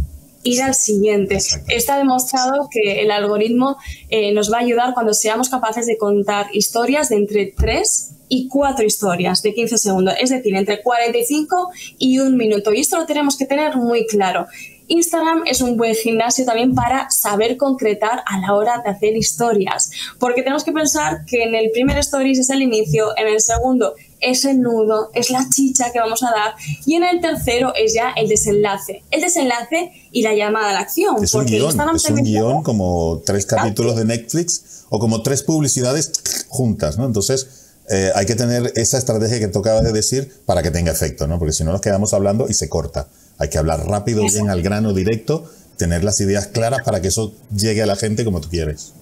ir 0.46 0.62
al 0.62 0.76
siguiente. 0.76 1.38
Está 1.68 1.98
demostrado 1.98 2.70
que 2.72 3.02
el 3.02 3.12
algoritmo 3.12 3.78
eh, 4.10 4.32
nos 4.32 4.52
va 4.52 4.58
a 4.58 4.62
ayudar 4.62 4.94
cuando 4.94 5.14
seamos 5.14 5.50
capaces 5.50 5.86
de 5.88 5.98
contar 5.98 6.48
historias 6.54 7.10
de 7.10 7.18
entre 7.18 7.48
3 7.58 8.12
y 8.30 8.48
4 8.48 8.86
historias 8.86 9.42
de 9.42 9.54
15 9.54 9.78
segundos, 9.78 10.16
es 10.20 10.30
decir, 10.30 10.56
entre 10.56 10.82
45 10.82 11.72
y 11.98 12.20
un 12.20 12.38
minuto. 12.38 12.74
Y 12.74 12.80
esto 12.80 12.98
lo 12.98 13.06
tenemos 13.06 13.38
que 13.38 13.46
tener 13.46 13.76
muy 13.76 14.06
claro. 14.06 14.46
Instagram 14.88 15.44
es 15.46 15.62
un 15.62 15.78
buen 15.78 15.96
gimnasio 15.96 16.46
también 16.46 16.76
para 16.76 17.10
saber 17.10 17.58
concretar 17.58 18.24
a 18.26 18.40
la 18.40 18.54
hora 18.54 18.82
de 18.84 18.92
hacer 18.92 19.16
historias, 19.16 19.90
porque 20.20 20.42
tenemos 20.42 20.64
que 20.64 20.72
pensar 20.72 21.26
que 21.26 21.44
en 21.44 21.56
el 21.56 21.72
primer 21.72 21.98
stories 22.00 22.40
es 22.40 22.50
el 22.50 22.62
inicio, 22.62 23.18
en 23.18 23.28
el 23.28 23.42
segundo 23.42 23.94
es 24.22 24.46
el 24.46 24.62
nudo, 24.62 25.12
es 25.14 25.30
la 25.30 25.46
chicha 25.50 25.92
que 25.92 26.00
vamos 26.00 26.24
a 26.24 26.32
dar 26.32 26.56
y 26.86 26.96
en 26.96 27.04
el 27.04 27.22
tercero 27.22 27.74
es 27.76 27.94
ya 27.94 28.12
el 28.16 28.28
desenlace, 28.28 29.04
el 29.12 29.22
desenlace 29.22 29.92
y 30.12 30.22
la 30.24 30.34
llamada 30.34 30.70
a 30.70 30.74
la 30.74 30.80
acción. 30.80 31.24
Es 31.24 31.34
un 31.34 31.46
guion, 31.46 31.96
es 31.96 32.10
un 32.10 32.24
guion 32.24 32.64
como 32.64 33.22
tres 33.26 33.46
capítulos 33.46 33.96
de 33.96 34.06
Netflix 34.06 34.86
o 34.90 35.00
como 35.00 35.22
tres 35.22 35.44
publicidades 35.44 36.46
juntas, 36.48 36.98
¿no? 36.98 37.06
Entonces 37.06 37.74
eh, 37.90 38.12
hay 38.16 38.26
que 38.26 38.36
tener 38.36 38.72
esa 38.76 38.98
estrategia 38.98 39.40
que 39.40 39.48
tocabas 39.48 39.84
de 39.84 39.92
decir 39.92 40.32
para 40.46 40.64
que 40.64 40.72
tenga 40.72 40.92
efecto, 40.92 41.28
¿no? 41.28 41.38
Porque 41.38 41.54
si 41.54 41.64
no 41.64 41.72
nos 41.72 41.82
quedamos 41.82 42.14
hablando 42.14 42.48
y 42.50 42.54
se 42.54 42.68
corta. 42.70 43.08
Hay 43.38 43.50
que 43.50 43.58
hablar 43.58 43.86
rápido, 43.88 44.24
bien 44.24 44.50
al 44.50 44.62
grano, 44.62 44.94
directo, 44.94 45.46
tener 45.78 46.04
las 46.04 46.20
ideas 46.22 46.48
claras 46.48 46.82
para 46.84 47.02
que 47.02 47.10
eso 47.10 47.34
llegue 47.56 47.82
a 47.82 47.86
la 47.86 47.96
gente 47.96 48.24
como 48.24 48.42
tú 48.42 48.50
quieres. 48.50 48.94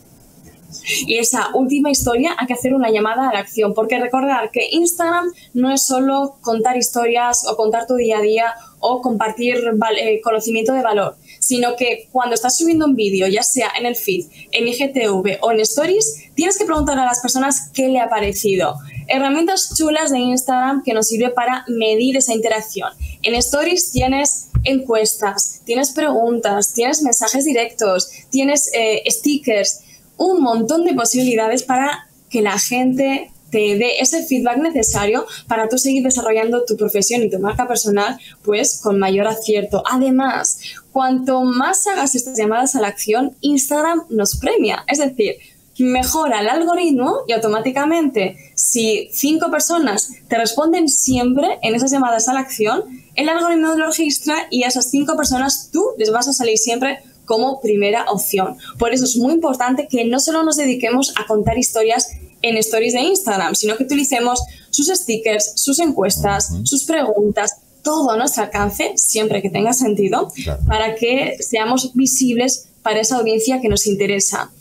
Y 1.06 1.18
esa 1.18 1.50
última 1.54 1.92
historia 1.92 2.36
hay 2.38 2.48
que 2.48 2.54
hacer 2.54 2.74
una 2.74 2.90
llamada 2.90 3.30
a 3.30 3.34
la 3.34 3.40
acción, 3.40 3.74
porque 3.74 4.00
recordar 4.00 4.52
que 4.52 4.70
Instagram 4.72 5.32
no 5.54 5.72
es 5.72 5.86
solo 5.86 6.38
contar 6.42 6.78
historias 6.78 7.46
o 7.48 7.56
contar 7.56 7.88
tu 7.88 7.96
día 7.96 8.18
a 8.18 8.22
día 8.22 8.54
o 8.80 9.02
compartir 9.02 9.58
eh, 9.98 10.22
conocimiento 10.22 10.74
de 10.74 10.82
valor, 10.82 11.16
sino 11.40 11.76
que 11.76 12.10
cuando 12.12 12.36
estás 12.36 12.58
subiendo 12.58 12.86
un 12.86 12.96
vídeo, 12.96 13.28
ya 13.28 13.44
sea 13.44 13.72
en 13.78 13.86
el 13.86 13.96
feed, 13.96 14.26
en 14.52 14.68
IGTV 14.68 15.40
o 15.42 15.52
en 15.52 15.60
Stories, 15.62 16.32
tienes 16.36 16.58
que 16.58 16.66
preguntar 16.66 17.00
a 17.00 17.06
las 17.06 17.20
personas 17.22 17.70
qué 17.74 17.88
le 17.88 18.00
ha 18.00 18.10
parecido. 18.10 18.76
Herramientas 19.08 19.74
chulas 19.76 20.12
de 20.12 20.20
Instagram 20.20 20.84
que 20.84 20.94
nos 20.94 21.08
sirve 21.08 21.30
para 21.30 21.66
medir 21.68 22.18
esa 22.18 22.34
interacción. 22.34 22.90
En 23.22 23.36
Stories 23.36 23.92
tienes 23.92 24.50
encuestas, 24.64 25.62
tienes 25.66 25.92
preguntas, 25.92 26.74
tienes 26.74 27.02
mensajes 27.02 27.46
directos, 27.46 28.10
tienes 28.30 28.70
eh, 28.74 29.04
stickers, 29.08 29.82
un 30.18 30.42
montón 30.42 30.86
de 30.86 30.94
posibilidades 30.94 31.64
para 31.64 32.08
que 32.30 32.42
la 32.42 32.58
gente 32.58 33.32
te 33.54 33.78
dé 33.78 34.00
ese 34.00 34.24
feedback 34.24 34.58
necesario 34.58 35.28
para 35.48 35.70
tú 35.70 35.78
seguir 35.78 36.02
desarrollando 36.02 36.66
tu 36.66 36.76
profesión 36.76 37.22
y 37.22 37.30
tu 37.30 37.38
marca 37.38 37.68
personal, 37.68 38.20
pues 38.44 38.80
con 38.82 38.98
mayor 38.98 39.28
acierto. 39.28 39.84
Además, 39.92 40.60
cuanto 40.92 41.44
más 41.44 41.86
hagas 41.86 42.16
estas 42.16 42.36
llamadas 42.36 42.76
a 42.76 42.82
la 42.82 42.88
acción, 42.88 43.36
Instagram 43.42 44.06
nos 44.10 44.38
premia. 44.38 44.84
Es 44.88 44.98
decir, 44.98 45.36
mejora 45.78 46.42
el 46.42 46.50
algoritmo 46.50 47.20
y 47.28 47.34
automáticamente, 47.34 48.38
si 48.56 49.10
cinco 49.12 49.50
personas 49.50 50.10
te 50.28 50.38
responden 50.38 50.88
siempre 50.88 51.60
en 51.62 51.76
esas 51.76 51.92
llamadas 51.92 52.28
a 52.30 52.34
la 52.34 52.42
acción, 52.42 52.84
el 53.16 53.30
algoritmo 53.30 53.74
lo 53.74 53.88
registra 53.88 54.48
y 54.50 54.64
a 54.64 54.68
esas 54.68 54.90
cinco 54.90 55.16
personas 55.16 55.70
tú 55.72 55.84
les 55.98 56.12
vas 56.12 56.28
a 56.28 56.34
salir 56.34 56.58
siempre 56.58 57.00
como 57.26 57.62
primera 57.62 58.06
opción. 58.12 58.58
Por 58.78 58.94
eso 58.94 59.06
es 59.06 59.16
muy 59.18 59.34
importante 59.34 59.88
que 59.88 60.06
no 60.06 60.20
solo 60.20 60.44
nos 60.44 60.58
dediquemos 60.58 61.14
a 61.18 61.26
contar 61.26 61.58
historias 61.58 62.10
en 62.42 62.58
stories 62.58 62.94
de 62.94 63.02
Instagram, 63.02 63.56
sino 63.56 63.78
que 63.78 63.84
utilicemos 63.84 64.44
sus 64.70 64.88
stickers, 64.88 65.54
sus 65.56 65.80
encuestas, 65.80 66.52
sus 66.64 66.84
preguntas, 66.84 67.56
todo 67.84 68.12
a 68.12 68.18
nuestro 68.18 68.44
alcance, 68.44 68.94
siempre 68.96 69.42
que 69.42 69.50
tenga 69.50 69.74
sentido, 69.74 70.32
para 70.68 70.96
que 70.96 71.38
seamos 71.40 71.94
visibles 71.94 72.68
para 72.82 73.00
esa 73.00 73.18
audiencia 73.18 73.62
que 73.62 73.70
nos 73.70 73.88
interesa. 73.88 74.52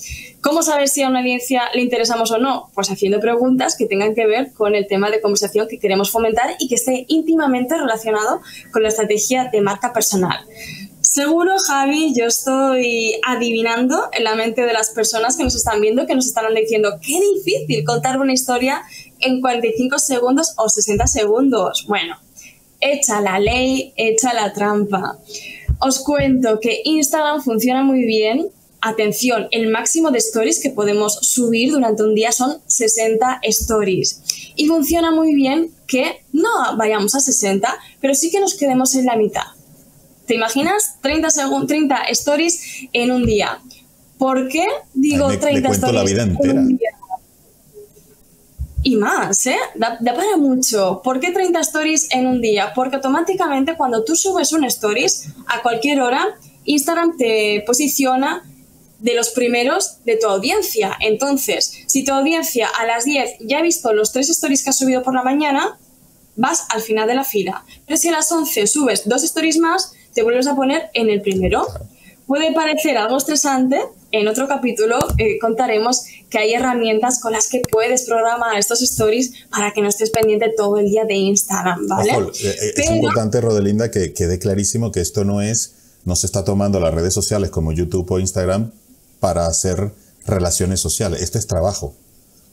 ¿Cómo 0.43 0.65
saber 0.65 0.89
si 0.89 1.03
a 1.03 1.09
una 1.09 1.21
audiencia 1.21 1.63
le 1.73 1.83
interesamos 1.83 2.33
o 2.33 2.39
no? 2.39 2.69
Pues 2.75 2.91
haciendo 2.91 3.21
preguntas 3.21 3.77
que 3.77 3.87
tengan 3.87 4.13
que 4.17 4.27
ver 4.27 4.53
con 4.53 4.75
el 4.75 4.89
tema 4.89 5.09
de 5.09 5.21
conversación 5.21 5.69
que 5.69 5.79
queremos 5.79 6.11
fomentar 6.11 6.57
y 6.59 6.67
que 6.69 6.75
esté 6.75 7.05
íntimamente 7.07 7.77
relacionado 7.77 8.41
con 8.73 8.83
la 8.83 8.89
estrategia 8.89 9.51
de 9.53 9.61
marca 9.61 9.93
personal. 9.93 10.45
Seguro, 11.01 11.53
Javi, 11.65 12.13
yo 12.17 12.25
estoy 12.25 13.21
adivinando 13.25 14.09
en 14.13 14.25
la 14.25 14.35
mente 14.35 14.63
de 14.63 14.73
las 14.73 14.91
personas 14.91 15.37
que 15.37 15.45
nos 15.45 15.55
están 15.55 15.81
viendo, 15.81 16.07
que 16.07 16.17
nos 16.17 16.27
están 16.27 16.53
diciendo, 16.55 16.99
qué 17.01 17.21
difícil 17.35 17.85
contar 17.85 18.19
una 18.19 18.33
historia 18.33 18.83
en 19.21 19.41
45 19.41 20.01
segundos 20.01 20.55
o 20.57 20.69
60 20.69 21.07
segundos. 21.07 21.85
Bueno, 21.87 22.17
echa 22.81 23.21
la 23.21 23.39
ley, 23.39 23.93
echa 23.97 24.35
la 24.35 24.53
trampa. 24.53 25.19
Os 25.79 26.01
cuento 26.03 26.59
que 26.59 26.81
Instagram 26.85 27.43
funciona 27.43 27.85
muy 27.85 28.05
bien. 28.05 28.51
Atención, 28.85 29.47
el 29.53 29.69
máximo 29.71 30.11
de 30.11 30.19
stories 30.19 30.61
que 30.61 30.71
podemos 30.71 31.15
subir 31.23 31.71
durante 31.71 32.03
un 32.03 32.17
día 32.17 32.33
son 32.33 32.61
60 32.67 33.39
stories. 33.45 34.23
Y 34.57 34.67
funciona 34.67 35.12
muy 35.12 35.37
bien 35.37 35.71
que 35.87 36.25
no 36.33 36.49
vayamos 36.77 37.15
a 37.15 37.21
60, 37.21 37.79
pero 38.01 38.12
sí 38.15 38.33
que 38.33 38.41
nos 38.41 38.55
quedemos 38.55 38.97
en 38.97 39.07
la 39.07 39.15
mitad. 39.15 39.45
¿Te 40.27 40.35
imaginas? 40.35 40.97
30, 41.01 41.29
30 41.69 42.03
stories 42.09 42.89
en 42.93 43.12
un 43.12 43.25
día. 43.25 43.61
¿Por 44.19 44.49
qué 44.49 44.67
digo 44.95 45.29
30 45.29 45.69
stories 45.69 46.19
en 46.19 46.59
un 46.59 46.77
día? 46.77 46.91
Y 48.83 48.97
más, 48.97 49.47
¿eh? 49.47 49.59
Da, 49.77 50.01
para 50.01 50.37
mucho. 50.37 51.01
¿Por 51.05 51.21
qué 51.21 51.31
30 51.31 51.61
stories 51.61 52.09
en 52.11 52.27
un 52.27 52.41
día? 52.41 52.73
Porque 52.75 52.97
automáticamente 52.97 53.77
cuando 53.77 54.03
tú 54.03 54.17
subes 54.17 54.53
un 54.53 54.65
stories 54.65 55.29
a 55.47 55.62
cualquier 55.62 56.01
hora, 56.01 56.35
Instagram 56.65 57.17
te 57.17 57.62
posiciona 57.65 58.43
de 59.02 59.14
los 59.14 59.30
primeros 59.30 59.99
de 60.04 60.16
tu 60.16 60.26
audiencia. 60.28 60.97
Entonces, 61.00 61.73
si 61.87 62.04
tu 62.04 62.12
audiencia 62.12 62.68
a 62.68 62.87
las 62.87 63.04
10 63.04 63.38
ya 63.40 63.59
ha 63.59 63.62
visto 63.62 63.92
los 63.92 64.12
tres 64.12 64.30
stories 64.30 64.62
que 64.62 64.71
has 64.71 64.78
subido 64.78 65.02
por 65.02 65.14
la 65.14 65.23
mañana, 65.23 65.78
vas 66.37 66.64
al 66.71 66.80
final 66.80 67.06
de 67.09 67.16
la 67.16 67.25
fila. 67.25 67.64
Pero 67.87 67.99
si 67.99 68.09
a 68.09 68.12
las 68.12 68.30
11 68.30 68.66
subes 68.66 69.09
dos 69.09 69.23
stories 69.25 69.59
más, 69.59 69.92
te 70.14 70.23
vuelves 70.23 70.47
a 70.47 70.54
poner 70.54 70.90
en 70.94 71.11
el 71.11 71.21
primero. 71.21 71.66
Puede 72.26 72.52
parecer 72.52 72.97
algo 72.97 73.16
estresante, 73.16 73.80
en 74.12 74.28
otro 74.28 74.47
capítulo 74.47 74.99
eh, 75.18 75.38
contaremos 75.40 76.04
que 76.30 76.38
hay 76.38 76.54
herramientas 76.54 77.21
con 77.21 77.32
las 77.32 77.49
que 77.49 77.61
puedes 77.71 78.04
programar 78.04 78.56
estos 78.56 78.80
stories 78.82 79.32
para 79.50 79.73
que 79.73 79.82
no 79.82 79.88
estés 79.88 80.11
pendiente 80.11 80.52
todo 80.56 80.78
el 80.78 80.87
día 80.87 81.04
de 81.04 81.14
Instagram, 81.14 81.88
¿vale? 81.88 82.12
Eh, 82.12 82.30
eh, 82.44 82.73
es 82.76 82.90
importante, 82.90 83.40
Rodelinda, 83.40 83.90
que 83.90 84.12
quede 84.12 84.38
clarísimo 84.38 84.92
que 84.92 85.00
esto 85.00 85.25
no 85.25 85.42
es, 85.42 85.75
no 86.04 86.14
se 86.14 86.26
está 86.26 86.44
tomando 86.44 86.78
las 86.78 86.94
redes 86.94 87.12
sociales 87.12 87.50
como 87.50 87.73
YouTube 87.73 88.11
o 88.11 88.21
Instagram 88.21 88.71
para 89.23 89.47
hacer 89.47 89.93
relaciones 90.26 90.81
sociales. 90.81 91.23
Esto 91.23 91.38
es 91.38 91.47
trabajo. 91.47 91.95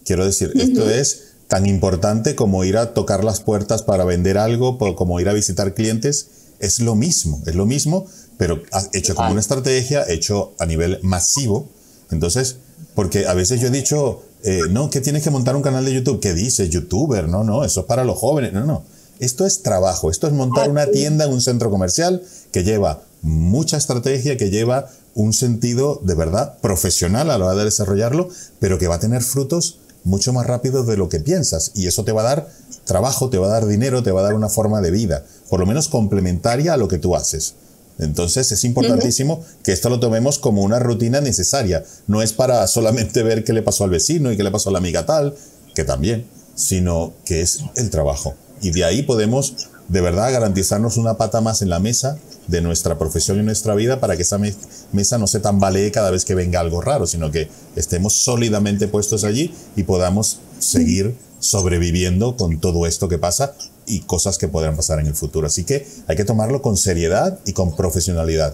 Quiero 0.06 0.24
decir, 0.24 0.52
esto 0.54 0.88
es 0.88 1.24
tan 1.48 1.66
importante 1.66 2.36
como 2.36 2.64
ir 2.64 2.78
a 2.78 2.94
tocar 2.94 3.24
las 3.24 3.40
puertas 3.40 3.82
para 3.82 4.06
vender 4.06 4.38
algo, 4.38 4.78
como 4.96 5.20
ir 5.20 5.30
a 5.30 5.34
visitar 5.34 5.74
clientes 5.74 6.28
es 6.60 6.80
lo 6.80 6.94
mismo, 6.94 7.42
es 7.48 7.56
lo 7.56 7.66
mismo, 7.66 8.06
pero 8.38 8.62
hecho 8.94 9.16
como 9.16 9.32
una 9.32 9.40
estrategia, 9.40 10.06
hecho 10.08 10.54
a 10.60 10.68
nivel 10.68 11.00
masivo. 11.02 11.70
Entonces, 12.12 12.58
porque 12.94 13.26
a 13.26 13.34
veces 13.34 13.60
yo 13.62 13.68
he 13.68 13.72
dicho, 13.72 14.22
eh, 14.44 14.62
no, 14.70 14.92
que 14.92 15.02
tienes 15.02 15.24
que 15.24 15.32
montar 15.32 15.56
un 15.56 15.64
canal 15.64 15.86
de 15.86 15.94
YouTube. 15.94 16.20
¿Qué 16.20 16.36
dices? 16.36 16.70
YouTuber, 16.70 17.28
no, 17.28 17.44
no, 17.44 17.64
eso 17.64 17.80
es 17.80 17.86
para 17.88 18.04
los 18.04 18.20
jóvenes. 18.20 18.54
No, 18.54 18.64
no. 18.64 18.84
Esto 19.20 19.48
es 19.48 19.64
trabajo, 19.64 20.12
esto 20.12 20.28
es 20.28 20.34
montar 20.34 20.70
una 20.70 20.86
tienda 20.86 21.26
en 21.26 21.32
un 21.32 21.42
centro 21.42 21.72
comercial 21.72 22.22
que 22.52 22.64
lleva 22.64 23.02
mucha 23.22 23.78
estrategia, 23.78 24.38
que 24.38 24.50
lleva 24.50 24.90
un 25.20 25.34
sentido 25.34 26.00
de 26.02 26.16
verdad 26.16 26.58
profesional 26.62 27.30
a 27.30 27.38
la 27.38 27.46
hora 27.46 27.56
de 27.56 27.66
desarrollarlo, 27.66 28.30
pero 28.60 28.78
que 28.78 28.88
va 28.88 28.96
a 28.96 29.00
tener 29.02 29.22
frutos 29.22 29.80
mucho 30.06 30.32
más 30.32 30.48
rápido 30.48 30.86
de 30.86 30.96
lo 30.96 31.10
que 31.10 31.20
piensas. 31.20 31.72
Y 31.76 31.88
eso 31.88 32.06
te 32.06 32.14
va 32.14 32.22
a 32.22 32.36
dar 32.36 32.48
trabajo, 32.86 33.30
te 33.30 33.38
va 33.38 33.48
a 33.48 33.50
dar 33.52 33.68
dinero, 33.68 34.02
te 34.02 34.12
va 34.12 34.22
a 34.22 34.24
dar 34.24 34.34
una 34.34 34.48
forma 34.48 34.80
de 34.80 34.92
vida, 34.92 35.26
por 35.50 35.60
lo 35.60 35.66
menos 35.66 35.90
complementaria 35.90 36.74
a 36.74 36.78
lo 36.78 36.88
que 36.88 37.00
tú 37.00 37.18
haces. 37.18 37.56
Entonces 37.98 38.54
es 38.54 38.64
importantísimo 38.64 39.44
que 39.62 39.74
esto 39.74 39.90
lo 39.90 40.00
tomemos 40.00 40.40
como 40.40 40.64
una 40.64 40.80
rutina 40.80 41.20
necesaria. 41.20 41.84
No 42.08 42.22
es 42.22 42.32
para 42.32 42.66
solamente 42.68 43.22
ver 43.22 43.44
qué 43.44 43.52
le 43.52 43.62
pasó 43.62 43.84
al 43.84 43.90
vecino 43.90 44.32
y 44.32 44.38
qué 44.38 44.44
le 44.44 44.52
pasó 44.52 44.70
a 44.70 44.72
la 44.72 44.80
amiga 44.80 45.06
tal, 45.06 45.36
que 45.76 45.84
también, 45.84 46.26
sino 46.56 47.12
que 47.26 47.42
es 47.42 47.60
el 47.76 47.90
trabajo. 47.90 48.36
Y 48.62 48.72
de 48.72 48.86
ahí 48.86 49.02
podemos 49.02 49.68
de 49.90 50.02
verdad 50.02 50.32
garantizarnos 50.32 50.98
una 50.98 51.18
pata 51.18 51.42
más 51.42 51.62
en 51.62 51.70
la 51.70 51.80
mesa 51.80 52.18
de 52.48 52.62
nuestra 52.62 52.98
profesión 52.98 53.40
y 53.40 53.44
nuestra 53.44 53.76
vida 53.76 54.00
para 54.00 54.16
que 54.16 54.22
esa 54.22 54.38
mesa 54.38 55.18
no 55.18 55.28
se 55.28 55.40
tambalee 55.40 55.92
cada 55.92 56.12
vez 56.12 56.26
que 56.26 56.36
venga 56.36 56.60
algo 56.60 56.82
raro, 56.82 57.06
sino 57.08 57.32
que 57.32 57.50
estemos 57.76 58.14
sólidamente 58.14 58.88
puestos 58.88 59.24
allí 59.24 59.54
y 59.76 59.84
podamos 59.84 60.40
seguir 60.60 61.16
sobreviviendo 61.40 62.38
con 62.38 62.60
todo 62.60 62.86
esto 62.86 63.10
que 63.10 63.18
pasa 63.18 63.54
y 63.86 64.02
cosas 64.02 64.38
que 64.38 64.48
podrán 64.48 64.76
pasar 64.76 65.00
en 65.00 65.08
el 65.08 65.16
futuro. 65.16 65.48
Así 65.48 65.64
que 65.64 65.88
hay 66.08 66.16
que 66.16 66.26
tomarlo 66.26 66.62
con 66.62 66.78
seriedad 66.78 67.40
y 67.46 67.54
con 67.54 67.76
profesionalidad. 67.76 68.54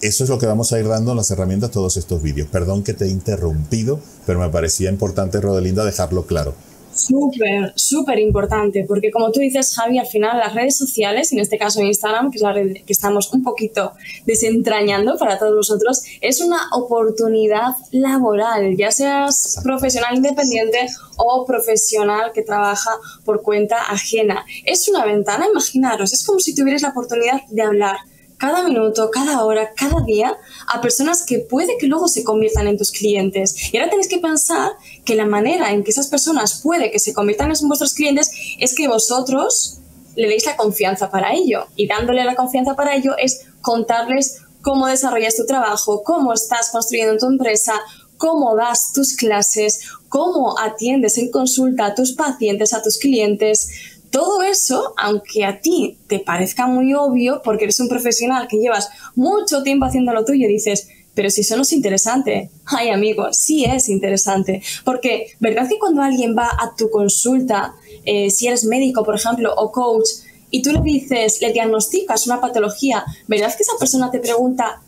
Eso 0.00 0.24
es 0.24 0.30
lo 0.30 0.38
que 0.38 0.46
vamos 0.46 0.72
a 0.72 0.80
ir 0.80 0.88
dando 0.88 1.12
en 1.12 1.16
las 1.16 1.30
herramientas 1.30 1.70
todos 1.70 1.96
estos 1.96 2.22
vídeos. 2.22 2.48
Perdón 2.50 2.82
que 2.82 2.92
te 2.92 3.06
he 3.06 3.08
interrumpido, 3.08 4.00
pero 4.26 4.40
me 4.40 4.48
parecía 4.48 4.90
importante, 4.90 5.40
Rodelinda, 5.40 5.84
dejarlo 5.84 6.26
claro. 6.26 6.54
Súper, 7.02 7.72
súper 7.74 8.20
importante, 8.20 8.84
porque 8.86 9.10
como 9.10 9.32
tú 9.32 9.40
dices, 9.40 9.74
Javi, 9.74 9.98
al 9.98 10.06
final 10.06 10.38
las 10.38 10.54
redes 10.54 10.76
sociales, 10.76 11.32
en 11.32 11.40
este 11.40 11.58
caso 11.58 11.82
Instagram, 11.82 12.30
que 12.30 12.36
es 12.36 12.42
la 12.42 12.52
red 12.52 12.74
que 12.86 12.92
estamos 12.92 13.32
un 13.32 13.42
poquito 13.42 13.92
desentrañando 14.24 15.18
para 15.18 15.36
todos 15.36 15.52
nosotros, 15.52 16.04
es 16.20 16.40
una 16.40 16.60
oportunidad 16.72 17.74
laboral, 17.90 18.76
ya 18.76 18.92
seas 18.92 19.58
profesional 19.64 20.14
independiente 20.14 20.86
o 21.16 21.44
profesional 21.44 22.30
que 22.32 22.42
trabaja 22.42 22.92
por 23.24 23.42
cuenta 23.42 23.78
ajena. 23.90 24.44
Es 24.64 24.88
una 24.88 25.04
ventana, 25.04 25.46
imaginaros, 25.50 26.12
es 26.12 26.24
como 26.24 26.38
si 26.38 26.54
tuvieras 26.54 26.82
la 26.82 26.90
oportunidad 26.90 27.40
de 27.50 27.62
hablar 27.62 27.96
cada 28.42 28.64
minuto, 28.64 29.08
cada 29.12 29.44
hora, 29.44 29.72
cada 29.76 30.00
día 30.00 30.36
a 30.66 30.80
personas 30.80 31.24
que 31.24 31.38
puede 31.38 31.78
que 31.78 31.86
luego 31.86 32.08
se 32.08 32.24
conviertan 32.24 32.66
en 32.66 32.76
tus 32.76 32.90
clientes. 32.90 33.72
Y 33.72 33.76
ahora 33.76 33.90
tenéis 33.90 34.08
que 34.08 34.18
pensar 34.18 34.72
que 35.04 35.14
la 35.14 35.26
manera 35.26 35.70
en 35.70 35.84
que 35.84 35.92
esas 35.92 36.08
personas 36.08 36.60
puede 36.60 36.90
que 36.90 36.98
se 36.98 37.14
conviertan 37.14 37.52
en 37.52 37.68
vuestros 37.68 37.94
clientes 37.94 38.32
es 38.58 38.74
que 38.74 38.88
vosotros 38.88 39.78
le 40.16 40.26
deis 40.26 40.44
la 40.44 40.56
confianza 40.56 41.08
para 41.08 41.32
ello. 41.34 41.68
Y 41.76 41.86
dándole 41.86 42.24
la 42.24 42.34
confianza 42.34 42.74
para 42.74 42.96
ello 42.96 43.12
es 43.16 43.46
contarles 43.60 44.40
cómo 44.60 44.88
desarrollas 44.88 45.36
tu 45.36 45.46
trabajo, 45.46 46.02
cómo 46.02 46.32
estás 46.32 46.70
construyendo 46.70 47.18
tu 47.18 47.26
empresa, 47.26 47.74
cómo 48.16 48.56
das 48.56 48.92
tus 48.92 49.14
clases, 49.14 49.82
cómo 50.08 50.58
atiendes 50.58 51.16
en 51.16 51.30
consulta 51.30 51.86
a 51.86 51.94
tus 51.94 52.14
pacientes, 52.14 52.72
a 52.72 52.82
tus 52.82 52.98
clientes, 52.98 53.68
todo 54.12 54.42
eso, 54.42 54.92
aunque 54.98 55.44
a 55.44 55.60
ti 55.60 55.98
te 56.06 56.20
parezca 56.20 56.66
muy 56.66 56.92
obvio, 56.92 57.40
porque 57.42 57.64
eres 57.64 57.80
un 57.80 57.88
profesional 57.88 58.46
que 58.46 58.58
llevas 58.58 58.90
mucho 59.16 59.62
tiempo 59.62 59.86
haciendo 59.86 60.12
lo 60.12 60.24
tuyo, 60.24 60.46
dices, 60.46 60.86
pero 61.14 61.30
si 61.30 61.40
eso 61.40 61.56
no 61.56 61.62
es 61.62 61.72
interesante, 61.72 62.50
ay 62.66 62.90
amigo, 62.90 63.32
sí 63.32 63.64
es 63.64 63.88
interesante, 63.88 64.62
porque 64.84 65.28
¿verdad 65.40 65.66
que 65.66 65.78
cuando 65.78 66.02
alguien 66.02 66.36
va 66.36 66.46
a 66.46 66.76
tu 66.76 66.90
consulta, 66.90 67.74
eh, 68.04 68.30
si 68.30 68.46
eres 68.46 68.64
médico, 68.64 69.02
por 69.02 69.14
ejemplo, 69.14 69.54
o 69.56 69.72
coach, 69.72 70.08
y 70.50 70.60
tú 70.60 70.72
le 70.72 70.82
dices, 70.82 71.40
le 71.40 71.50
diagnosticas 71.52 72.26
una 72.26 72.38
patología, 72.38 73.04
¿verdad 73.26 73.54
que 73.56 73.62
esa 73.62 73.78
persona 73.78 74.10
te 74.10 74.20
pregunta 74.20 74.82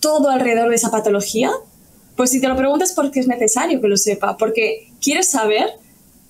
todo 0.00 0.30
alrededor 0.30 0.70
de 0.70 0.76
esa 0.76 0.90
patología? 0.90 1.50
Pues 2.16 2.30
si 2.30 2.40
te 2.40 2.48
lo 2.48 2.56
preguntas 2.56 2.94
porque 2.94 3.20
es 3.20 3.26
necesario 3.26 3.82
que 3.82 3.88
lo 3.88 3.98
sepa, 3.98 4.38
porque 4.38 4.88
quieres 5.02 5.30
saber 5.30 5.68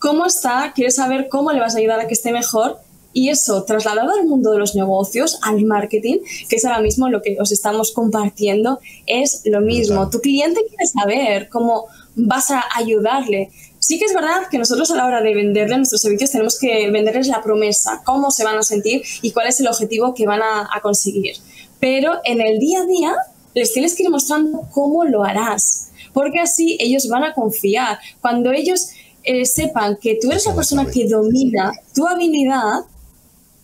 cómo 0.05 0.27
está, 0.27 0.71
quieres 0.75 0.97
saber 0.97 1.29
cómo 1.31 1.51
le 1.51 1.61
vas 1.61 1.75
a 1.75 1.79
ayudar 1.79 1.99
a 1.99 2.07
que 2.07 2.13
esté 2.13 2.31
mejor 2.31 2.79
y 3.15 3.31
eso, 3.31 3.65
trasladado 3.65 4.11
al 4.13 4.27
mundo 4.27 4.51
de 4.51 4.59
los 4.59 4.75
negocios, 4.75 5.39
al 5.41 5.65
marketing, 5.65 6.19
que 6.47 6.57
es 6.57 6.65
ahora 6.67 6.83
mismo 6.83 7.09
lo 7.09 7.23
que 7.23 7.39
os 7.41 7.53
estamos 7.53 7.91
compartiendo, 7.93 8.81
es 9.07 9.41
lo 9.47 9.63
mismo. 9.63 10.11
Tu 10.11 10.21
cliente 10.21 10.61
quiere 10.69 10.85
saber 10.85 11.49
cómo 11.49 11.87
vas 12.17 12.51
a 12.51 12.63
ayudarle. 12.77 13.49
Sí 13.79 13.99
que 13.99 14.05
es 14.05 14.13
verdad 14.13 14.43
que 14.51 14.59
nosotros 14.59 14.91
a 14.91 14.97
la 14.97 15.07
hora 15.07 15.23
de 15.23 15.35
venderle 15.35 15.79
nuestros 15.79 16.03
servicios 16.03 16.33
tenemos 16.33 16.59
que 16.59 16.91
venderles 16.91 17.29
la 17.29 17.43
promesa, 17.43 18.03
cómo 18.05 18.31
se 18.31 18.45
van 18.45 18.59
a 18.59 18.63
sentir 18.63 19.01
y 19.23 19.31
cuál 19.31 19.47
es 19.47 19.59
el 19.61 19.69
objetivo 19.69 20.13
que 20.13 20.27
van 20.27 20.43
a, 20.43 20.69
conseguir. 20.83 21.37
Pero 21.81 22.21
en 22.25 22.43
el 22.43 22.59
día 22.59 22.81
a 22.83 22.87
día 22.87 23.15
les 23.55 23.73
tienes 23.73 23.95
que 23.95 24.03
ir 24.03 24.11
mostrando 24.11 24.69
cómo 24.71 25.05
lo 25.07 25.25
harás, 25.25 25.89
porque 26.13 26.41
así 26.41 26.77
ellos 26.79 27.09
van 27.09 27.25
a 27.25 27.33
confiar. 27.33 27.99
Cuando 28.21 28.53
ellos 28.53 28.91
eh, 29.25 29.47
sepan 29.47 29.99
que 30.01 30.19
tú 30.21 30.31
eres 30.31 30.47
la 30.47 30.55
persona 30.55 30.87
que 30.87 31.09
domina 31.09 31.73
tu 31.95 32.07
habilidad, 32.07 32.81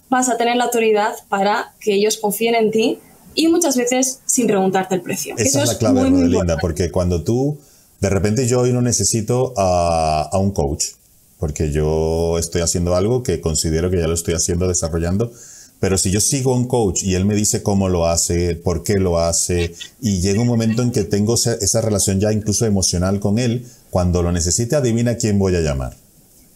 vas 0.09 0.29
a 0.29 0.37
tener 0.37 0.57
la 0.57 0.65
autoridad 0.65 1.15
para 1.29 1.75
que 1.81 1.95
ellos 1.95 2.17
confíen 2.17 2.55
en 2.55 2.71
ti 2.71 2.99
y 3.35 3.49
muchas 3.49 3.77
veces 3.77 4.21
sin 4.27 4.47
preguntarte 4.47 4.95
el 4.95 5.03
precio. 5.03 5.35
Esa 5.37 5.63
es 5.63 5.69
la 5.69 5.79
clave, 5.79 6.09
Rodelinda, 6.09 6.57
porque 6.59 6.91
cuando 6.91 7.23
tú, 7.23 7.59
de 8.01 8.09
repente 8.09 8.47
yo 8.47 8.61
hoy 8.61 8.73
no 8.73 8.83
necesito 8.83 9.55
a, 9.57 10.29
a, 10.33 10.39
un 10.39 10.51
coach, 10.51 10.87
porque 11.39 11.71
yo 11.71 12.39
estoy 12.39 12.63
haciendo 12.63 12.97
algo 12.97 13.23
que 13.23 13.41
considero 13.41 13.91
que 13.91 13.99
ya 13.99 14.09
lo 14.09 14.15
estoy 14.15 14.35
haciendo, 14.35 14.67
desarrollando, 14.67 15.31
pero 15.81 15.97
si 15.97 16.11
yo 16.11 16.21
sigo 16.21 16.53
a 16.53 16.57
un 16.57 16.67
coach 16.67 17.03
y 17.03 17.15
él 17.15 17.25
me 17.25 17.35
dice 17.35 17.63
cómo 17.63 17.89
lo 17.89 18.07
hace, 18.07 18.55
por 18.55 18.85
qué 18.85 18.99
lo 18.99 19.19
hace, 19.19 19.75
y 20.01 20.21
llega 20.21 20.41
un 20.41 20.47
momento 20.47 20.83
en 20.83 20.91
que 20.91 21.05
tengo 21.05 21.35
esa 21.35 21.81
relación 21.81 22.21
ya 22.21 22.33
incluso 22.33 22.67
emocional 22.67 23.19
con 23.19 23.39
él, 23.39 23.67
cuando 23.91 24.23
lo 24.23 24.33
necesite, 24.33 24.77
adivina 24.77 25.17
quién 25.17 25.39
voy 25.39 25.57
a 25.57 25.61
llamar. 25.61 25.97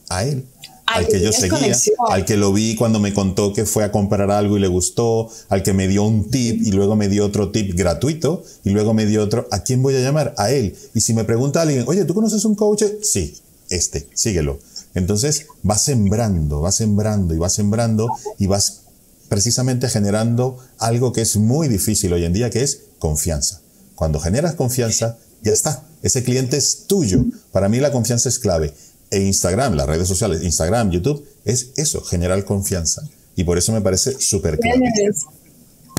A 0.08 0.24
él 0.24 0.46
al 0.86 1.08
que 1.08 1.20
yo 1.20 1.32
seguía, 1.32 1.76
al 2.10 2.24
que 2.24 2.36
lo 2.36 2.52
vi 2.52 2.76
cuando 2.76 3.00
me 3.00 3.14
contó 3.14 3.52
que 3.52 3.64
fue 3.64 3.84
a 3.84 3.92
comprar 3.92 4.30
algo 4.30 4.56
y 4.56 4.60
le 4.60 4.68
gustó, 4.68 5.30
al 5.48 5.62
que 5.62 5.72
me 5.72 5.88
dio 5.88 6.04
un 6.04 6.30
tip 6.30 6.60
y 6.62 6.72
luego 6.72 6.94
me 6.94 7.08
dio 7.08 7.24
otro 7.24 7.50
tip 7.50 7.74
gratuito 7.74 8.44
y 8.64 8.70
luego 8.70 8.94
me 8.94 9.06
dio 9.06 9.22
otro, 9.22 9.48
¿a 9.50 9.60
quién 9.60 9.82
voy 9.82 9.96
a 9.96 10.00
llamar? 10.00 10.34
A 10.36 10.50
él. 10.50 10.76
Y 10.94 11.00
si 11.00 11.14
me 11.14 11.24
pregunta 11.24 11.62
alguien, 11.62 11.84
oye, 11.86 12.04
¿tú 12.04 12.14
conoces 12.14 12.44
un 12.44 12.54
coach? 12.54 12.84
Sí, 13.02 13.36
este, 13.70 14.06
síguelo. 14.14 14.58
Entonces 14.94 15.46
vas 15.62 15.82
sembrando, 15.82 16.60
vas 16.60 16.76
sembrando 16.76 17.34
y 17.34 17.38
vas 17.38 17.54
sembrando 17.54 18.08
y 18.38 18.46
vas 18.46 18.82
precisamente 19.28 19.88
generando 19.88 20.58
algo 20.78 21.12
que 21.12 21.22
es 21.22 21.36
muy 21.36 21.68
difícil 21.68 22.12
hoy 22.12 22.24
en 22.24 22.32
día, 22.32 22.50
que 22.50 22.62
es 22.62 22.82
confianza. 22.98 23.60
Cuando 23.94 24.20
generas 24.20 24.54
confianza, 24.54 25.16
ya 25.42 25.52
está. 25.52 25.82
Ese 26.04 26.22
cliente 26.22 26.58
es 26.58 26.86
tuyo. 26.86 27.24
Para 27.50 27.70
mí 27.70 27.80
la 27.80 27.90
confianza 27.90 28.28
es 28.28 28.38
clave 28.38 28.74
e 29.10 29.20
Instagram, 29.20 29.74
las 29.74 29.86
redes 29.86 30.06
sociales, 30.06 30.42
Instagram, 30.42 30.90
YouTube, 30.90 31.26
es 31.46 31.70
eso, 31.76 32.02
generar 32.02 32.44
confianza. 32.44 33.02
Y 33.36 33.44
por 33.44 33.56
eso 33.56 33.72
me 33.72 33.80
parece 33.80 34.20
súper 34.20 34.58
clave. 34.58 34.82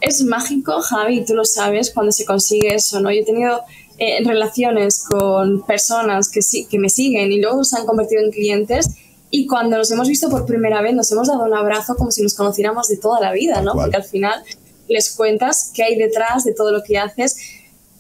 Es, 0.02 0.24
mágico, 0.24 0.80
Javi, 0.80 1.26
tú 1.26 1.34
lo 1.34 1.44
sabes, 1.44 1.90
cuando 1.90 2.12
se 2.12 2.24
consigue 2.24 2.76
eso, 2.76 3.00
¿no? 3.00 3.12
Yo 3.12 3.22
he 3.22 3.26
tenido 3.26 3.62
eh, 3.98 4.24
relaciones 4.24 5.04
con 5.10 5.66
personas 5.66 6.30
que, 6.30 6.44
sí, 6.44 6.68
que 6.70 6.78
me 6.78 6.90
siguen 6.90 7.32
y 7.32 7.42
luego 7.42 7.64
se 7.64 7.80
han 7.80 7.88
convertido 7.88 8.22
en 8.22 8.30
clientes 8.30 8.88
y 9.32 9.48
cuando 9.48 9.78
nos 9.78 9.90
hemos 9.90 10.08
visto 10.08 10.30
por 10.30 10.46
primera 10.46 10.84
vez 10.84 10.94
nos 10.94 11.12
hemos 11.12 11.30
dado 11.30 11.46
un 11.46 11.54
abrazo 11.56 11.96
como 11.96 12.12
si 12.12 12.22
nos 12.22 12.36
conociéramos 12.36 12.90
de 12.90 12.98
toda 12.98 13.20
la 13.20 13.32
vida, 13.32 13.62
¿no? 13.62 13.74
Porque 13.74 13.96
al 13.96 14.04
final 14.04 14.44
les 14.88 15.10
cuentas 15.16 15.72
qué 15.74 15.84
hay 15.84 15.96
detrás 15.96 16.44
de 16.44 16.54
todo 16.54 16.72
lo 16.72 16.84
que 16.84 17.00
haces 17.00 17.38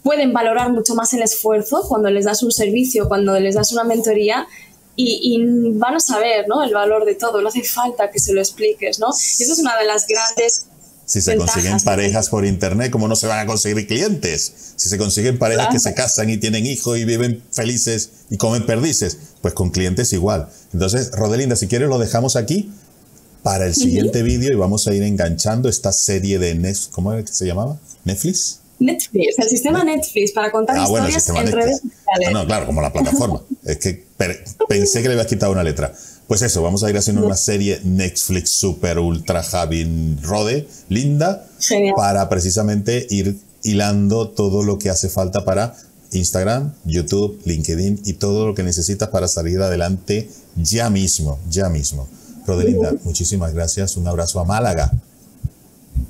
pueden 0.05 0.33
valorar 0.33 0.71
mucho 0.71 0.93
más 0.93 1.11
el 1.15 1.23
esfuerzo 1.23 1.83
cuando 1.87 2.11
les 2.11 2.25
das 2.25 2.43
un 2.43 2.51
servicio, 2.51 3.07
cuando 3.07 3.39
les 3.39 3.55
das 3.55 3.71
una 3.71 3.83
mentoría 3.83 4.45
y, 4.95 5.41
van 5.73 5.95
a 5.95 5.99
saber 5.99 6.47
¿no? 6.47 6.63
el 6.63 6.71
valor 6.71 7.05
de 7.05 7.15
todo, 7.15 7.41
no 7.41 7.49
hace 7.49 7.63
falta 7.63 8.11
que 8.11 8.19
se 8.19 8.31
lo 8.31 8.39
expliques, 8.39 8.99
¿no? 8.99 9.07
Y 9.39 9.43
eso 9.43 9.53
es 9.53 9.59
una 9.59 9.75
de 9.77 9.85
las 9.85 10.05
grandes... 10.05 10.67
Si 11.07 11.21
se 11.21 11.35
consiguen 11.35 11.79
parejas 11.83 12.29
por 12.29 12.45
internet, 12.45 12.91
¿cómo 12.91 13.07
no 13.07 13.15
se 13.15 13.25
van 13.25 13.39
a 13.39 13.45
conseguir 13.47 13.87
clientes? 13.87 14.73
Si 14.75 14.89
se 14.89 14.97
consiguen 14.99 15.39
parejas 15.39 15.69
que 15.71 15.79
se 15.79 15.95
casan 15.95 16.29
y 16.29 16.37
tienen 16.37 16.67
hijos 16.67 16.99
y 16.99 17.05
viven 17.05 17.43
felices 17.51 18.11
y 18.29 18.37
comen 18.37 18.65
perdices, 18.65 19.17
pues 19.41 19.55
con 19.55 19.71
clientes 19.71 20.13
igual. 20.13 20.49
Entonces, 20.71 21.11
Rodelinda, 21.13 21.55
si 21.55 21.67
quieres 21.67 21.89
lo 21.89 21.97
dejamos 21.97 22.35
aquí 22.35 22.71
para 23.41 23.65
el 23.65 23.73
siguiente 23.73 24.21
vídeo 24.21 24.51
y 24.51 24.55
vamos 24.55 24.87
a 24.87 24.93
ir 24.93 25.01
enganchando 25.01 25.67
esta 25.67 25.91
serie 25.91 26.37
de 26.37 26.53
Netflix, 26.53 26.89
¿cómo 26.91 27.11
era 27.11 27.23
que 27.23 27.33
se 27.33 27.45
llamaba? 27.45 27.79
¿Netflix? 28.03 28.59
Netflix, 28.79 29.39
el 29.39 29.49
sistema 29.49 29.83
Netflix 29.83 30.31
para 30.31 30.51
contar 30.51 30.77
ah, 30.77 30.83
historias 30.83 31.29
en 31.29 31.51
redes 31.51 31.81
sociales. 31.81 32.31
No, 32.33 32.45
claro, 32.45 32.65
como 32.65 32.81
la 32.81 32.91
plataforma. 32.91 33.41
es 33.65 33.77
que 33.77 34.05
pensé 34.67 35.01
que 35.01 35.07
le 35.07 35.13
habías 35.13 35.27
quitado 35.27 35.51
una 35.51 35.63
letra. 35.63 35.93
Pues 36.27 36.41
eso, 36.41 36.63
vamos 36.63 36.83
a 36.83 36.89
ir 36.89 36.97
haciendo 36.97 37.25
una 37.25 37.37
serie 37.37 37.79
Netflix 37.83 38.49
super 38.49 38.97
ultra 38.97 39.43
Javi 39.43 40.17
Rode, 40.23 40.67
linda, 40.89 41.47
para 41.95 42.27
precisamente 42.29 43.05
ir 43.09 43.37
hilando 43.63 44.29
todo 44.29 44.63
lo 44.63 44.79
que 44.79 44.89
hace 44.89 45.09
falta 45.09 45.45
para 45.45 45.75
Instagram, 46.11 46.73
YouTube, 46.85 47.39
LinkedIn 47.45 48.01
y 48.05 48.13
todo 48.13 48.47
lo 48.47 48.55
que 48.55 48.63
necesitas 48.63 49.09
para 49.09 49.27
salir 49.27 49.61
adelante 49.61 50.29
ya 50.55 50.89
mismo, 50.89 51.39
ya 51.49 51.69
mismo. 51.69 52.07
Rodelinda, 52.45 52.93
muchísimas 53.03 53.53
gracias. 53.53 53.97
Un 53.97 54.07
abrazo 54.07 54.39
a 54.39 54.45
Málaga. 54.45 54.91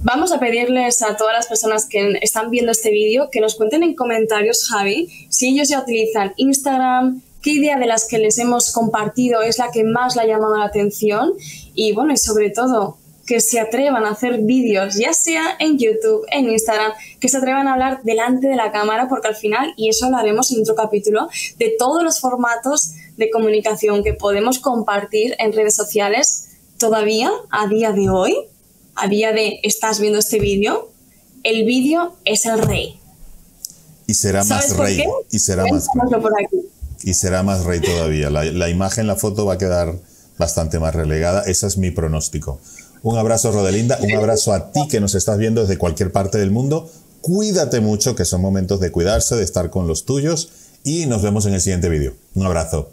Vamos 0.06 0.32
a 0.32 0.39
pedirles 0.39 1.02
a 1.02 1.18
todas 1.18 1.34
las 1.34 1.48
personas 1.48 1.88
que 1.88 2.20
están 2.22 2.52
viendo 2.52 2.72
este 2.72 2.91
vídeo 2.91 3.30
que 3.32 3.41
nos 3.41 3.56
cuenten 3.56 3.82
en 3.82 3.96
comentarios, 3.96 4.68
Javi, 4.70 5.10
si 5.30 5.48
ellos 5.48 5.68
ya 5.68 5.80
utilizan 5.80 6.32
Instagram, 6.38 7.24
qué 7.41 7.54
idea 7.54 7.80
de 7.80 7.88
las 7.88 8.08
que 8.08 8.20
les 8.20 8.38
hemos 8.38 8.72
compartido 8.72 9.41
es 9.41 9.58
la 9.58 9.72
que 9.72 9.84
más 9.84 10.15
le 10.15 10.22
ha 10.22 10.28
llamado 10.28 10.60
la 10.60 10.65
atención 10.65 11.34
y 11.74 11.94
bueno, 11.94 12.13
y 12.13 12.18
sobre 12.18 12.52
todo 12.52 13.00
que 13.26 13.39
se 13.39 13.60
atrevan 13.60 14.06
a 14.06 14.12
hacer 14.12 14.41
vídeos, 14.41 14.94
ya 14.94 15.12
sea 15.12 15.56
en 15.58 15.80
YouTube, 15.80 16.24
en 16.30 16.52
Instagram, 16.52 16.91
que 17.20 17.28
se 17.28 17.38
atrevan 17.38 17.68
a 17.68 17.74
hablar 17.74 18.04
delante 18.04 18.48
de 18.48 18.56
la 18.56 18.72
cámara, 18.72 19.08
porque 19.10 19.30
al 19.30 19.36
final, 19.36 19.74
y 19.76 19.89
eso 19.89 20.12
lo 20.12 20.18
haremos 20.18 20.52
en 20.52 20.62
otro 20.62 20.76
capítulo, 20.76 21.30
de 21.58 21.74
todos 21.80 22.04
los 22.04 22.20
formatos 22.20 22.91
de 23.18 23.32
comunicación 23.32 24.04
que 24.04 24.13
podemos 24.13 24.60
compartir 24.60 25.34
en 25.39 25.52
redes 25.52 25.74
sociales, 25.74 26.52
todavía 26.78 27.32
a 27.50 27.65
día 27.65 27.91
de 27.91 28.08
hoy, 28.12 28.36
a 28.95 29.08
día 29.08 29.31
de 29.34 29.60
estás 29.63 29.99
viendo 29.99 30.19
este 30.19 30.39
vídeo, 30.39 30.89
el 31.43 31.65
vídeo 31.65 32.15
es 32.25 32.45
el 32.45 32.60
rey. 32.62 32.99
Y 34.08 34.13
será 34.13 34.43
más 34.43 34.75
rey. 34.77 35.03
Y 35.31 35.39
será 35.39 35.65
más 35.65 35.88
rey. 35.93 36.47
Y 37.03 37.13
será 37.13 37.43
más 37.43 37.63
rey 37.65 37.81
todavía. 37.81 38.29
La, 38.29 38.43
la, 38.45 38.69
imagen, 38.69 39.08
la 39.08 39.15
foto 39.15 39.45
va 39.45 39.55
a 39.55 39.58
quedar 39.58 39.95
bastante 40.38 40.79
más 40.79 40.95
relegada. 40.95 41.43
Ese 41.43 41.67
es 41.67 41.77
mi 41.77 41.91
pronóstico. 41.91 42.60
Un 43.03 43.17
abrazo, 43.17 43.51
Rodelinda. 43.51 43.99
Un 44.01 44.13
abrazo 44.15 44.53
a 44.53 44.71
ti 44.71 44.88
que 44.88 44.99
nos 44.99 45.15
estás 45.15 45.38
viendo 45.38 45.62
desde 45.62 45.77
cualquier 45.77 46.12
parte 46.12 46.38
del 46.38 46.51
mundo. 46.51 46.89
Cuídate 47.21 47.79
mucho, 47.79 48.15
que 48.15 48.25
son 48.25 48.41
momentos 48.41 48.79
de 48.79 48.91
cuidarse, 48.91 49.36
de 49.36 49.43
estar 49.43 49.69
con 49.69 49.88
los 49.88 50.05
tuyos. 50.05 50.49
Y 50.84 51.08
nos 51.08 51.21
vemos 51.21 51.45
en 51.45 51.55
el 51.55 51.62
siguiente 51.62 51.89
vídeo. 51.89 52.13
Un 52.36 52.45
abrazo. 52.45 52.89